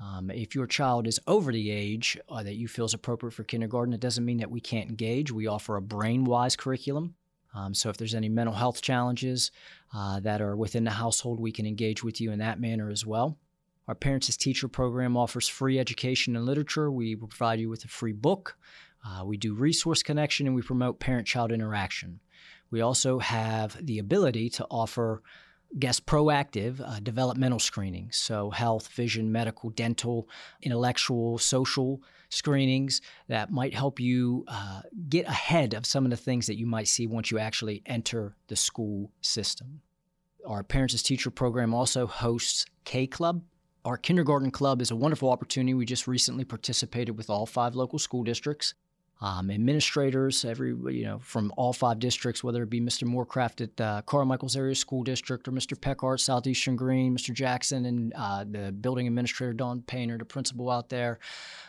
Um, 0.00 0.30
if 0.30 0.54
your 0.54 0.66
child 0.66 1.06
is 1.06 1.20
over 1.26 1.52
the 1.52 1.70
age 1.70 2.18
uh, 2.28 2.42
that 2.42 2.56
you 2.56 2.66
feel 2.66 2.86
is 2.86 2.94
appropriate 2.94 3.32
for 3.32 3.44
kindergarten, 3.44 3.94
it 3.94 4.00
doesn't 4.00 4.24
mean 4.24 4.38
that 4.38 4.50
we 4.50 4.60
can't 4.60 4.90
engage. 4.90 5.30
We 5.30 5.46
offer 5.46 5.76
a 5.76 5.82
brain-wise 5.82 6.56
curriculum. 6.56 7.14
Um, 7.54 7.74
so 7.74 7.88
if 7.88 7.98
there's 7.98 8.14
any 8.14 8.28
mental 8.28 8.54
health 8.54 8.82
challenges 8.82 9.52
uh, 9.94 10.18
that 10.20 10.40
are 10.40 10.56
within 10.56 10.84
the 10.84 10.90
household, 10.90 11.38
we 11.38 11.52
can 11.52 11.66
engage 11.66 12.02
with 12.02 12.20
you 12.20 12.32
in 12.32 12.40
that 12.40 12.60
manner 12.60 12.90
as 12.90 13.06
well. 13.06 13.38
Our 13.86 13.94
Parents 13.94 14.28
as 14.28 14.36
Teacher 14.36 14.68
program 14.68 15.16
offers 15.16 15.48
free 15.48 15.78
education 15.78 16.34
and 16.34 16.46
literature. 16.46 16.90
We 16.90 17.14
will 17.14 17.28
provide 17.28 17.60
you 17.60 17.68
with 17.68 17.84
a 17.84 17.88
free 17.88 18.12
book. 18.12 18.56
Uh, 19.04 19.24
we 19.24 19.36
do 19.36 19.54
resource 19.54 20.02
connection 20.02 20.46
and 20.46 20.54
we 20.54 20.62
promote 20.62 21.00
parent 21.00 21.26
child 21.26 21.52
interaction. 21.52 22.20
We 22.70 22.80
also 22.80 23.18
have 23.18 23.76
the 23.84 23.98
ability 23.98 24.48
to 24.50 24.66
offer 24.70 25.22
guest 25.78 26.06
proactive 26.06 26.80
uh, 26.80 27.00
developmental 27.00 27.58
screenings. 27.58 28.16
So, 28.16 28.50
health, 28.50 28.88
vision, 28.88 29.32
medical, 29.32 29.70
dental, 29.70 30.28
intellectual, 30.62 31.38
social 31.38 32.02
screenings 32.28 33.00
that 33.28 33.50
might 33.50 33.74
help 33.74 34.00
you 34.00 34.44
uh, 34.48 34.82
get 35.08 35.26
ahead 35.26 35.74
of 35.74 35.86
some 35.86 36.04
of 36.04 36.10
the 36.10 36.16
things 36.16 36.46
that 36.46 36.58
you 36.58 36.66
might 36.66 36.88
see 36.88 37.06
once 37.06 37.30
you 37.30 37.38
actually 37.38 37.82
enter 37.86 38.36
the 38.48 38.56
school 38.56 39.10
system. 39.20 39.80
Our 40.46 40.62
Parents 40.62 40.94
as 40.94 41.02
Teacher 41.02 41.30
program 41.30 41.74
also 41.74 42.06
hosts 42.06 42.66
K 42.84 43.06
Club. 43.06 43.42
Our 43.84 43.96
kindergarten 43.96 44.50
club 44.50 44.80
is 44.80 44.90
a 44.90 44.96
wonderful 44.96 45.30
opportunity. 45.30 45.74
We 45.74 45.84
just 45.84 46.06
recently 46.06 46.44
participated 46.44 47.16
with 47.16 47.28
all 47.28 47.46
five 47.46 47.74
local 47.74 47.98
school 47.98 48.22
districts 48.22 48.74
um, 49.22 49.52
administrators, 49.52 50.44
every 50.44 50.70
you 50.70 51.04
know 51.04 51.20
from 51.20 51.52
all 51.56 51.72
five 51.72 52.00
districts, 52.00 52.42
whether 52.42 52.64
it 52.64 52.70
be 52.70 52.80
Mr. 52.80 53.04
Moorcraft 53.04 53.60
at 53.60 53.80
uh, 53.80 54.02
Carmichaels 54.02 54.56
area 54.56 54.74
school 54.74 55.04
district 55.04 55.46
or 55.46 55.52
Mr. 55.52 55.80
Peckhart, 55.80 56.20
Southeastern 56.20 56.74
Greene, 56.74 57.16
Mr. 57.16 57.32
Jackson, 57.32 57.86
and 57.86 58.12
uh, 58.16 58.44
the 58.44 58.72
building 58.72 59.06
administrator 59.06 59.52
Don 59.52 59.80
Painter, 59.82 60.18
the 60.18 60.24
principal 60.24 60.68
out 60.68 60.88
there, 60.88 61.20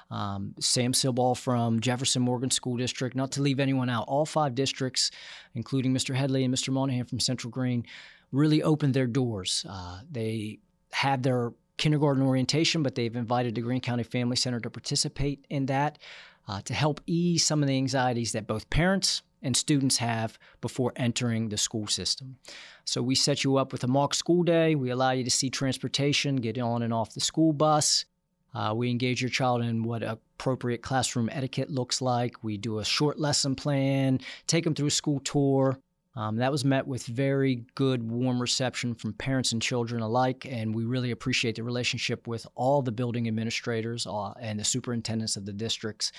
um, 0.09 0.55
Sam 0.59 0.93
Silball 0.93 1.37
from 1.37 1.79
Jefferson 1.79 2.23
Morgan 2.23 2.49
School 2.49 2.75
District. 2.75 3.15
Not 3.15 3.31
to 3.33 3.43
leave 3.43 3.59
anyone 3.59 3.87
out, 3.87 4.05
all 4.07 4.25
five 4.25 4.55
districts, 4.55 5.11
including 5.53 5.93
Mr. 5.93 6.15
Headley 6.15 6.43
and 6.43 6.51
Mr. 6.51 6.73
Monahan 6.73 7.05
from 7.05 7.19
Central 7.19 7.51
Greene, 7.51 7.85
really 8.31 8.63
opened 8.63 8.95
their 8.95 9.05
doors. 9.05 9.63
Uh, 9.69 9.99
they 10.11 10.57
had 10.91 11.21
their 11.21 11.53
kindergarten 11.77 12.23
orientation, 12.23 12.81
but 12.81 12.95
they've 12.95 13.15
invited 13.15 13.55
the 13.55 13.61
Greene 13.61 13.81
County 13.81 14.03
Family 14.03 14.35
Center 14.37 14.59
to 14.59 14.69
participate 14.71 15.45
in 15.49 15.67
that 15.67 15.99
uh, 16.47 16.61
to 16.61 16.73
help 16.73 17.01
ease 17.05 17.45
some 17.45 17.61
of 17.61 17.67
the 17.67 17.77
anxieties 17.77 18.31
that 18.33 18.47
both 18.47 18.69
parents 18.69 19.21
and 19.41 19.57
students 19.57 19.97
have 19.97 20.39
before 20.61 20.93
entering 20.95 21.49
the 21.49 21.57
school 21.57 21.87
system. 21.87 22.37
So 22.85 23.01
we 23.01 23.15
set 23.15 23.43
you 23.43 23.57
up 23.57 23.71
with 23.71 23.83
a 23.83 23.87
mock 23.87 24.13
school 24.13 24.43
day. 24.43 24.75
We 24.75 24.89
allow 24.89 25.11
you 25.11 25.23
to 25.23 25.29
see 25.29 25.49
transportation, 25.49 26.37
get 26.37 26.57
on 26.57 26.81
and 26.81 26.93
off 26.93 27.13
the 27.13 27.19
school 27.19 27.53
bus. 27.53 28.05
Uh, 28.53 28.73
we 28.75 28.89
engage 28.89 29.21
your 29.21 29.29
child 29.29 29.61
in 29.63 29.83
what 29.83 30.03
appropriate 30.03 30.81
classroom 30.81 31.29
etiquette 31.31 31.71
looks 31.71 32.01
like. 32.01 32.43
We 32.43 32.57
do 32.57 32.79
a 32.79 32.85
short 32.85 33.19
lesson 33.19 33.55
plan, 33.55 34.19
take 34.47 34.63
them 34.63 34.75
through 34.75 34.87
a 34.87 34.91
school 34.91 35.19
tour. 35.19 35.79
Um, 36.15 36.35
that 36.35 36.51
was 36.51 36.63
met 36.63 36.87
with 36.87 37.05
very 37.05 37.65
good, 37.73 38.09
warm 38.09 38.39
reception 38.39 38.93
from 38.93 39.13
parents 39.13 39.51
and 39.51 39.61
children 39.61 40.01
alike, 40.01 40.45
and 40.49 40.75
we 40.75 40.85
really 40.85 41.09
appreciate 41.09 41.55
the 41.55 41.63
relationship 41.63 42.27
with 42.27 42.45
all 42.53 42.83
the 42.83 42.91
building 42.91 43.27
administrators 43.27 44.05
uh, 44.05 44.31
and 44.39 44.59
the 44.59 44.63
superintendents 44.63 45.37
of 45.37 45.45
the 45.45 45.53
districts. 45.53 46.11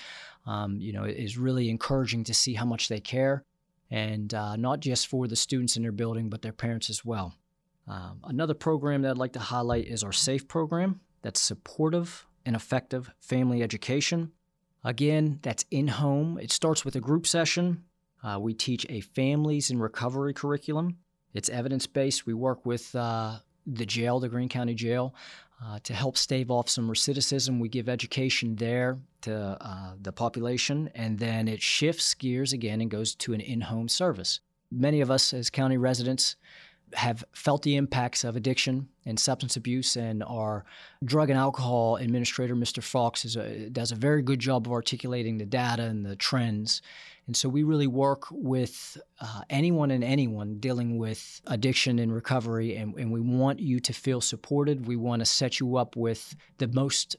Um, 0.45 0.77
you 0.81 0.91
know, 0.91 1.05
it 1.05 1.15
is 1.15 1.37
really 1.37 1.69
encouraging 1.69 2.25
to 2.25 2.33
see 2.33 2.53
how 2.53 2.65
much 2.65 2.89
they 2.89 2.99
care, 2.99 3.45
and 3.89 4.33
uh, 4.33 4.57
not 4.57 4.81
just 4.81 5.07
for 5.07 5.27
the 5.27 5.35
students 5.37 5.77
in 5.77 5.83
their 5.83 5.93
building, 5.93 6.29
but 6.29 6.41
their 6.41 6.53
parents 6.53 6.89
as 6.89 7.05
well. 7.05 7.33
Um, 7.87 8.19
another 8.25 8.53
program 8.53 9.01
that 9.03 9.11
I'd 9.11 9.17
like 9.17 9.33
to 9.33 9.39
highlight 9.39 9.87
is 9.87 10.03
our 10.03 10.11
SAFE 10.11 10.47
program. 10.49 10.99
That's 11.21 11.39
supportive 11.39 12.25
and 12.45 12.55
effective 12.55 13.11
family 13.19 13.63
education. 13.63 14.33
Again, 14.83 15.39
that's 15.41 15.65
in 15.71 15.87
home. 15.87 16.37
It 16.37 16.51
starts 16.51 16.83
with 16.83 16.95
a 16.95 16.99
group 16.99 17.25
session 17.25 17.85
uh, 18.25 18.39
we 18.39 18.53
teach 18.53 18.85
a 18.89 19.01
families 19.01 19.69
and 19.69 19.79
recovery 19.79 20.33
curriculum. 20.33 20.97
It's 21.33 21.49
evidence 21.49 21.85
based. 21.85 22.25
We 22.25 22.33
work 22.33 22.65
with 22.65 22.95
uh, 22.95 23.37
the 23.67 23.85
jail, 23.85 24.19
the 24.19 24.29
Greene 24.29 24.49
County 24.49 24.73
Jail, 24.73 25.13
uh, 25.63 25.79
to 25.83 25.93
help 25.93 26.17
stave 26.17 26.49
off 26.49 26.67
some 26.67 26.89
recidivism. 26.89 27.59
We 27.59 27.69
give 27.69 27.87
education 27.87 28.55
there 28.55 28.97
to 29.21 29.57
uh, 29.61 29.93
the 30.01 30.11
population, 30.11 30.89
and 30.95 31.19
then 31.19 31.47
it 31.47 31.61
shifts 31.61 32.13
gears 32.15 32.51
again 32.51 32.81
and 32.81 32.89
goes 32.89 33.13
to 33.15 33.33
an 33.33 33.41
in 33.41 33.61
home 33.61 33.87
service. 33.87 34.39
Many 34.71 35.01
of 35.01 35.11
us, 35.11 35.33
as 35.33 35.49
county 35.49 35.77
residents, 35.77 36.35
have 36.95 37.23
felt 37.33 37.63
the 37.63 37.75
impacts 37.75 38.23
of 38.23 38.35
addiction 38.35 38.89
and 39.05 39.19
substance 39.19 39.55
abuse, 39.55 39.95
and 39.95 40.23
our 40.23 40.65
drug 41.03 41.29
and 41.29 41.37
alcohol 41.37 41.97
administrator, 41.97 42.55
Mr. 42.55 42.81
Fox, 42.81 43.35
a, 43.35 43.69
does 43.69 43.91
a 43.91 43.95
very 43.95 44.21
good 44.21 44.39
job 44.39 44.65
of 44.65 44.73
articulating 44.73 45.37
the 45.37 45.45
data 45.45 45.83
and 45.83 46.05
the 46.05 46.15
trends. 46.15 46.81
And 47.27 47.35
so 47.35 47.49
we 47.49 47.63
really 47.63 47.87
work 47.87 48.25
with 48.31 48.97
uh, 49.19 49.41
anyone 49.49 49.91
and 49.91 50.03
anyone 50.03 50.59
dealing 50.59 50.97
with 50.97 51.41
addiction 51.47 51.99
and 51.99 52.13
recovery, 52.13 52.75
and, 52.75 52.97
and 52.97 53.11
we 53.11 53.19
want 53.19 53.59
you 53.59 53.79
to 53.79 53.93
feel 53.93 54.21
supported. 54.21 54.87
We 54.87 54.95
want 54.95 55.21
to 55.21 55.25
set 55.25 55.59
you 55.59 55.77
up 55.77 55.95
with 55.95 56.35
the 56.57 56.67
most 56.67 57.15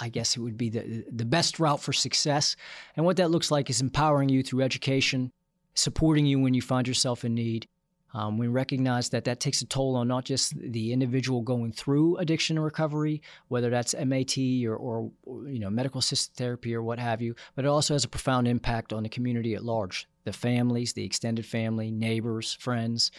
I 0.00 0.08
guess 0.08 0.36
it 0.36 0.40
would 0.40 0.56
be 0.56 0.70
the 0.70 1.04
the 1.10 1.24
best 1.24 1.58
route 1.58 1.80
for 1.80 1.92
success. 1.92 2.54
And 2.96 3.04
what 3.04 3.16
that 3.16 3.32
looks 3.32 3.50
like 3.50 3.68
is 3.68 3.80
empowering 3.80 4.28
you 4.28 4.44
through 4.44 4.62
education, 4.62 5.32
supporting 5.74 6.24
you 6.24 6.38
when 6.38 6.54
you 6.54 6.62
find 6.62 6.86
yourself 6.86 7.24
in 7.24 7.34
need, 7.34 7.66
um, 8.14 8.38
we 8.38 8.48
recognize 8.48 9.10
that 9.10 9.24
that 9.24 9.40
takes 9.40 9.60
a 9.60 9.66
toll 9.66 9.96
on 9.96 10.08
not 10.08 10.24
just 10.24 10.58
the 10.58 10.92
individual 10.92 11.42
going 11.42 11.72
through 11.72 12.16
addiction 12.16 12.56
and 12.56 12.64
recovery, 12.64 13.20
whether 13.48 13.70
that's 13.70 13.94
MAT 13.94 14.38
or, 14.64 14.76
or, 14.76 15.10
you 15.46 15.58
know 15.58 15.70
medical 15.70 15.98
assisted 15.98 16.34
therapy 16.36 16.74
or 16.74 16.82
what 16.82 16.98
have 16.98 17.20
you, 17.20 17.34
but 17.54 17.64
it 17.64 17.68
also 17.68 17.94
has 17.94 18.04
a 18.04 18.08
profound 18.08 18.48
impact 18.48 18.92
on 18.92 19.02
the 19.02 19.08
community 19.08 19.54
at 19.54 19.64
large, 19.64 20.08
the 20.24 20.32
families, 20.32 20.94
the 20.94 21.04
extended 21.04 21.44
family, 21.44 21.90
neighbors, 21.90 22.54
friends. 22.54 23.10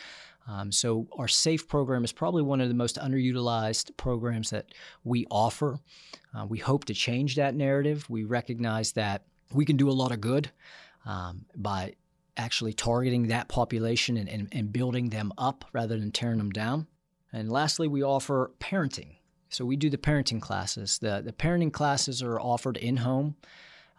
Um, 0.47 0.71
so 0.71 1.07
our 1.17 1.27
SAFE 1.27 1.67
program 1.67 2.03
is 2.03 2.11
probably 2.11 2.41
one 2.41 2.59
of 2.59 2.69
the 2.69 2.73
most 2.73 2.97
underutilized 2.97 3.95
programs 3.97 4.49
that 4.49 4.73
we 5.03 5.27
offer. 5.29 5.79
Uh, 6.35 6.47
we 6.47 6.57
hope 6.57 6.85
to 6.85 6.93
change 6.95 7.35
that 7.35 7.53
narrative. 7.53 8.09
We 8.09 8.23
recognize 8.23 8.93
that 8.93 9.23
we 9.53 9.65
can 9.65 9.77
do 9.77 9.89
a 9.89 9.91
lot 9.91 10.11
of 10.11 10.21
good 10.21 10.49
um, 11.05 11.45
by 11.55 11.93
actually 12.39 12.73
targeting 12.73 13.27
that 13.27 13.49
population 13.49 14.17
and, 14.17 14.29
and, 14.29 14.47
and 14.51 14.71
building 14.71 15.09
them 15.09 15.31
up 15.37 15.65
rather 15.73 15.99
than 15.99 16.11
tearing 16.11 16.37
them 16.37 16.49
down. 16.49 16.87
And 17.31 17.51
lastly, 17.51 17.87
we 17.87 18.01
offer 18.01 18.51
parenting. 18.59 19.17
So 19.49 19.65
we 19.65 19.75
do 19.75 19.89
the 19.89 19.97
parenting 19.97 20.41
classes. 20.41 20.99
The, 20.99 21.21
the 21.23 21.33
parenting 21.33 21.73
classes 21.73 22.23
are 22.23 22.39
offered 22.39 22.77
in 22.77 22.97
home. 22.97 23.35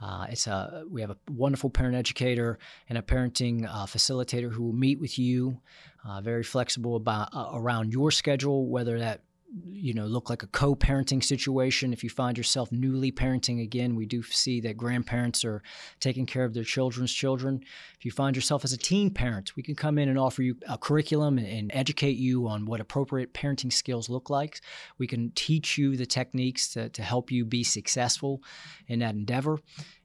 Uh, 0.00 0.26
it's 0.30 0.46
a 0.46 0.84
we 0.90 1.02
have 1.02 1.10
a 1.10 1.16
wonderful 1.30 1.68
parent 1.68 1.94
educator 1.94 2.58
and 2.88 2.96
a 2.96 3.02
parenting 3.02 3.66
uh, 3.68 3.84
facilitator 3.84 4.50
who 4.50 4.62
will 4.62 4.72
meet 4.72 4.98
with 4.98 5.18
you, 5.18 5.60
uh, 6.08 6.22
very 6.22 6.42
flexible 6.42 6.96
about 6.96 7.28
uh, 7.34 7.50
around 7.52 7.92
your 7.92 8.10
schedule, 8.10 8.66
whether 8.66 8.98
that 8.98 9.20
you 9.66 9.94
know 9.94 10.06
look 10.06 10.30
like 10.30 10.42
a 10.42 10.48
co-parenting 10.48 11.22
situation. 11.22 11.92
If 11.92 12.04
you 12.04 12.10
find 12.10 12.38
yourself 12.38 12.70
newly 12.70 13.10
parenting 13.10 13.62
again 13.62 13.96
we 13.96 14.06
do 14.06 14.22
see 14.22 14.60
that 14.60 14.76
grandparents 14.76 15.44
are 15.44 15.62
taking 15.98 16.26
care 16.26 16.44
of 16.44 16.54
their 16.54 16.64
children's 16.64 17.12
children. 17.12 17.60
If 17.98 18.04
you 18.04 18.10
find 18.10 18.36
yourself 18.36 18.64
as 18.64 18.72
a 18.72 18.78
teen 18.78 19.10
parent 19.10 19.56
we 19.56 19.62
can 19.62 19.74
come 19.74 19.98
in 19.98 20.08
and 20.08 20.18
offer 20.18 20.42
you 20.42 20.56
a 20.68 20.78
curriculum 20.78 21.38
and, 21.38 21.70
educate 21.70 22.16
you 22.16 22.48
on 22.48 22.66
what 22.66 22.80
appropriate 22.80 23.32
parenting 23.32 23.72
skills 23.72 24.08
look 24.08 24.28
like. 24.28 24.60
We 24.98 25.06
can 25.06 25.30
teach 25.34 25.78
you 25.78 25.96
the 25.96 26.04
techniques 26.04 26.68
to, 26.70 26.88
to 26.88 27.02
help 27.02 27.30
you 27.30 27.44
be 27.44 27.62
successful 27.62 28.42
in 28.88 28.98
that 28.98 29.14
endeavor. 29.14 29.60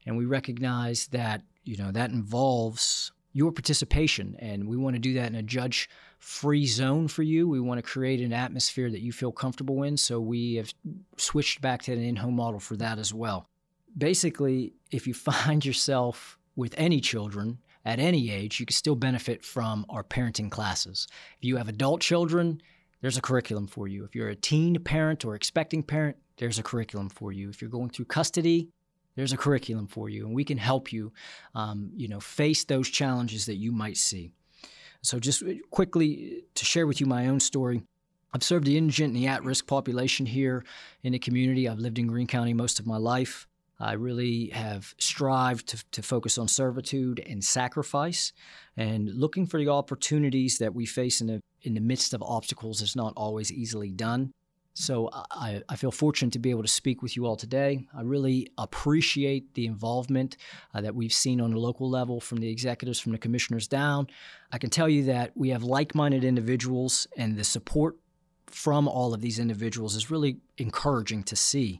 And 0.06 0.16
we 0.16 0.26
recognize 0.26 1.08
that 1.08 1.42
you 1.64 1.78
know 1.78 1.92
that 1.92 2.12
involves 2.12 3.12
your 3.36 3.52
participation 3.52 4.34
and 4.40 4.66
we 4.66 4.78
want 4.78 4.96
to 4.96 5.00
do 5.00 5.14
that 5.14 5.28
in 5.28 5.36
a 5.36 5.44
judge 5.44 5.90
free 6.20 6.66
zone 6.66 7.06
for 7.06 7.22
you. 7.22 7.50
We 7.50 7.60
want 7.60 7.80
to 7.80 7.82
create 7.82 8.22
an 8.22 8.32
atmosphere 8.32 8.90
that 8.90 9.02
you 9.02 9.12
feel 9.12 9.34
comfortable 9.34 9.84
in. 9.84 9.98
So 9.98 10.22
we 10.22 10.56
have 10.56 10.74
switched 11.18 11.60
back 11.60 11.82
to 11.84 11.92
an 11.92 12.02
in 12.02 12.16
home 12.16 12.38
model 12.38 12.62
for 12.62 12.78
that 12.78 12.98
as 12.98 13.14
well. 13.14 13.50
Basically, 13.98 14.74
if 14.90 15.06
you 15.06 15.14
find 15.14 15.66
yourself 15.66 16.40
with 16.56 16.74
any 16.78 17.02
children 17.02 17.58
at 17.84 18.00
any 18.00 18.32
age, 18.32 18.62
you 18.62 18.66
can 18.66 18.74
still 18.74 18.96
benefit 18.96 19.44
from 19.44 19.86
our 19.90 20.04
parenting 20.04 20.50
classes. 20.50 21.06
If 21.38 21.44
you 21.44 21.58
have 21.58 21.68
adult 21.68 22.00
children, 22.00 22.62
there's 23.02 23.18
a 23.18 23.22
curriculum 23.22 23.68
for 23.68 23.90
you. 23.90 24.06
If 24.06 24.16
you're 24.16 24.30
a 24.30 24.36
teen 24.36 24.82
parent 24.82 25.26
or 25.26 25.36
expecting 25.36 25.84
parent, 25.84 26.16
there's 26.38 26.58
a 26.58 26.64
curriculum 26.64 27.10
for 27.10 27.34
you. 27.34 27.50
If 27.50 27.62
you're 27.62 27.70
going 27.70 27.90
through 27.90 28.06
custody, 28.06 28.70
there's 29.16 29.34
a 29.34 29.38
curriculum 29.38 29.88
for 29.88 30.10
you, 30.10 30.26
and 30.26 30.36
we 30.36 30.44
can 30.44 30.58
help 30.58 30.92
you, 30.92 31.12
um, 31.54 31.92
you 31.96 32.08
know, 32.08 32.20
face 32.20 32.64
those 32.64 32.90
challenges 32.90 33.46
that 33.46 33.56
you 33.56 33.72
might 33.72 33.98
see. 33.98 34.32
So, 35.02 35.20
just 35.20 35.44
quickly 35.72 36.44
to 36.56 36.66
share 36.66 36.88
with 36.88 37.00
you 37.00 37.06
my 37.06 37.28
own 37.28 37.40
story. 37.40 37.84
I've 38.34 38.44
served 38.44 38.66
the 38.66 38.78
indigent 38.78 39.14
and 39.14 39.24
the 39.24 39.28
at 39.28 39.46
risk 39.46 39.66
population 39.66 40.26
here 40.26 40.66
in 41.04 41.14
the 41.14 41.20
community. 41.20 41.70
I've 41.70 41.80
lived 41.80 41.98
in 41.98 42.08
Greene 42.08 42.28
County 42.28 42.54
most 42.54 42.80
of 42.80 42.88
my 42.88 42.98
life. 42.98 43.48
I 43.80 43.94
really 43.94 44.48
have 44.48 44.94
strived 44.98 45.68
to, 45.68 45.84
to 45.92 46.02
focus 46.02 46.38
on 46.38 46.48
servitude 46.48 47.20
and 47.26 47.44
sacrifice 47.44 48.34
and 48.78 49.10
looking 49.10 49.46
for 49.46 49.60
the 49.60 49.70
opportunities 49.70 50.58
that 50.60 50.74
we 50.74 50.86
face 50.86 51.22
in 51.22 51.28
the, 51.28 51.42
in 51.62 51.74
the 51.74 51.82
midst 51.82 52.14
of 52.14 52.22
obstacles 52.24 52.82
is 52.82 52.96
not 52.96 53.14
always 53.16 53.52
easily 53.52 53.92
done. 53.92 54.32
So 54.78 55.10
I, 55.32 55.62
I, 55.70 55.78
feel 55.78 55.90
fortunate 55.90 56.34
to 56.34 56.40
be 56.40 56.50
able 56.50 56.62
to 56.62 56.68
speak 56.68 57.02
with 57.02 57.16
you 57.16 57.26
all 57.26 57.38
today. 57.38 57.88
I 57.98 58.02
really 58.02 58.50
appreciate 58.58 59.54
the 59.54 59.68
involvement 59.68 60.36
uh, 60.74 60.82
that 60.82 60.94
we've 60.94 61.14
seen 61.14 61.40
on 61.40 61.54
a 61.54 61.58
local 61.58 61.90
level 61.90 62.20
from 62.20 62.40
the 62.40 62.50
executives, 62.50 63.00
from 63.00 63.14
the 63.14 63.18
commissioners 63.18 63.70
down. 63.70 64.08
I 64.52 64.58
can 64.58 64.70
tell 64.70 64.90
you 64.90 65.06
that 65.06 65.32
we 65.34 65.50
have 65.50 65.64
like 65.64 65.96
minded 65.96 66.26
individuals, 66.26 67.08
and 67.16 67.38
the 67.38 67.46
support 67.46 67.96
from 68.48 68.90
all 68.90 69.14
of 69.14 69.22
these 69.22 69.40
individuals 69.40 69.96
is 69.96 70.12
really 70.12 70.40
encouraging 70.58 71.24
to 71.24 71.38
see. 71.38 71.80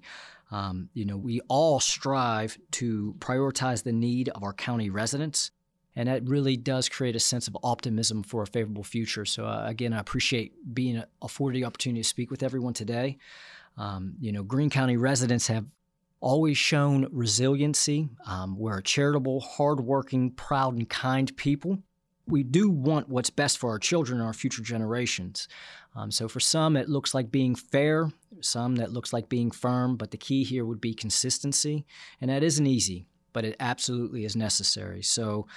Um, 0.50 0.90
you 0.94 1.04
know, 1.04 1.18
we 1.18 1.42
all 1.50 1.82
strive 1.82 2.58
to 2.72 3.14
prioritize 3.20 3.84
the 3.84 3.92
need 3.92 4.30
of 4.30 4.42
our 4.42 4.54
county 4.54 4.90
residents, 4.90 5.52
and 5.96 6.10
that 6.10 6.28
really 6.28 6.58
does 6.58 6.90
create 6.90 7.16
a 7.16 7.20
sense 7.20 7.48
of 7.48 7.58
optimism 7.64 8.24
for 8.24 8.44
a 8.44 8.48
favorable 8.48 8.84
future. 8.84 9.26
So, 9.26 9.46
uh, 9.46 9.66
again, 9.66 9.94
I 9.94 10.00
appreciate 10.00 10.54
being 10.74 11.04
afforded 11.22 11.62
the 11.62 11.66
opportunity 11.66 12.02
to 12.02 12.08
speak 12.08 12.32
with 12.32 12.44
everyone 12.44 12.74
today. 12.74 13.18
Um, 13.78 14.16
you 14.20 14.32
know, 14.32 14.44
Greene 14.44 14.70
County 14.70 14.98
residents 14.98 15.48
have 15.48 15.66
always 16.22 16.58
shown 16.58 17.08
resiliency. 17.12 18.10
Um, 18.26 18.58
we're 18.58 18.80
a 18.80 18.84
charitable, 18.84 19.42
hardworking, 19.42 20.32
proud, 20.32 20.76
and 20.76 20.90
kind 20.90 21.36
people. 21.38 21.80
We 22.28 22.44
do 22.44 22.70
want 22.70 23.08
what's 23.10 23.30
best 23.30 23.60
for 23.60 23.70
our 23.70 23.78
children 23.78 24.20
and 24.20 24.26
our 24.26 24.34
future 24.34 24.64
generations. 24.64 25.48
Um, 25.96 26.10
so 26.12 26.28
for 26.28 26.40
some, 26.40 26.76
it 26.76 26.90
looks 26.90 27.14
like 27.14 27.32
being 27.32 27.54
fair. 27.54 28.12
Some 28.42 28.78
that 28.78 28.92
looks 28.92 29.14
like 29.14 29.30
being 29.30 29.52
firm. 29.52 29.96
But 29.96 30.12
the 30.12 30.18
key 30.18 30.44
here 30.44 30.66
would 30.66 30.82
be 30.82 30.94
consistency, 30.94 31.86
and 32.20 32.30
that 32.32 32.44
isn't 32.44 32.66
easy, 32.66 33.06
but 33.32 33.46
it 33.46 33.56
absolutely 33.60 34.26
is 34.26 34.36
necessary. 34.36 35.02
So. 35.02 35.48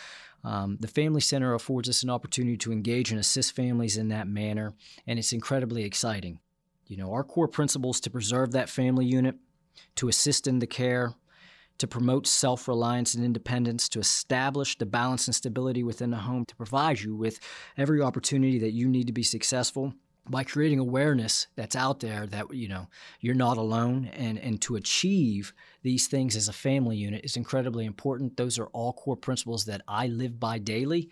Um, 0.44 0.78
the 0.80 0.88
Family 0.88 1.20
Center 1.20 1.54
affords 1.54 1.88
us 1.88 2.02
an 2.02 2.10
opportunity 2.10 2.56
to 2.58 2.72
engage 2.72 3.10
and 3.10 3.20
assist 3.20 3.54
families 3.54 3.96
in 3.96 4.08
that 4.08 4.28
manner, 4.28 4.74
and 5.06 5.18
it's 5.18 5.32
incredibly 5.32 5.84
exciting. 5.84 6.38
You 6.86 6.96
know, 6.96 7.12
our 7.12 7.24
core 7.24 7.48
principles 7.48 8.00
to 8.00 8.10
preserve 8.10 8.52
that 8.52 8.68
family 8.68 9.04
unit, 9.04 9.36
to 9.96 10.08
assist 10.08 10.46
in 10.46 10.58
the 10.58 10.66
care, 10.66 11.14
to 11.78 11.86
promote 11.86 12.26
self 12.26 12.66
reliance 12.66 13.14
and 13.14 13.24
independence, 13.24 13.88
to 13.90 14.00
establish 14.00 14.78
the 14.78 14.86
balance 14.86 15.26
and 15.26 15.34
stability 15.34 15.82
within 15.82 16.10
the 16.10 16.16
home, 16.18 16.44
to 16.46 16.56
provide 16.56 17.00
you 17.00 17.14
with 17.14 17.40
every 17.76 18.00
opportunity 18.00 18.58
that 18.58 18.72
you 18.72 18.88
need 18.88 19.06
to 19.06 19.12
be 19.12 19.22
successful 19.22 19.94
by 20.30 20.44
creating 20.44 20.78
awareness 20.78 21.46
that's 21.56 21.76
out 21.76 22.00
there 22.00 22.26
that 22.26 22.52
you 22.54 22.68
know 22.68 22.88
you're 23.20 23.34
not 23.34 23.56
alone 23.56 24.10
and 24.14 24.38
and 24.38 24.60
to 24.60 24.76
achieve 24.76 25.52
these 25.82 26.06
things 26.06 26.36
as 26.36 26.48
a 26.48 26.52
family 26.52 26.96
unit 26.96 27.24
is 27.24 27.36
incredibly 27.36 27.84
important 27.84 28.36
those 28.36 28.58
are 28.58 28.66
all 28.68 28.92
core 28.92 29.16
principles 29.16 29.64
that 29.64 29.80
i 29.88 30.06
live 30.06 30.38
by 30.38 30.58
daily 30.58 31.10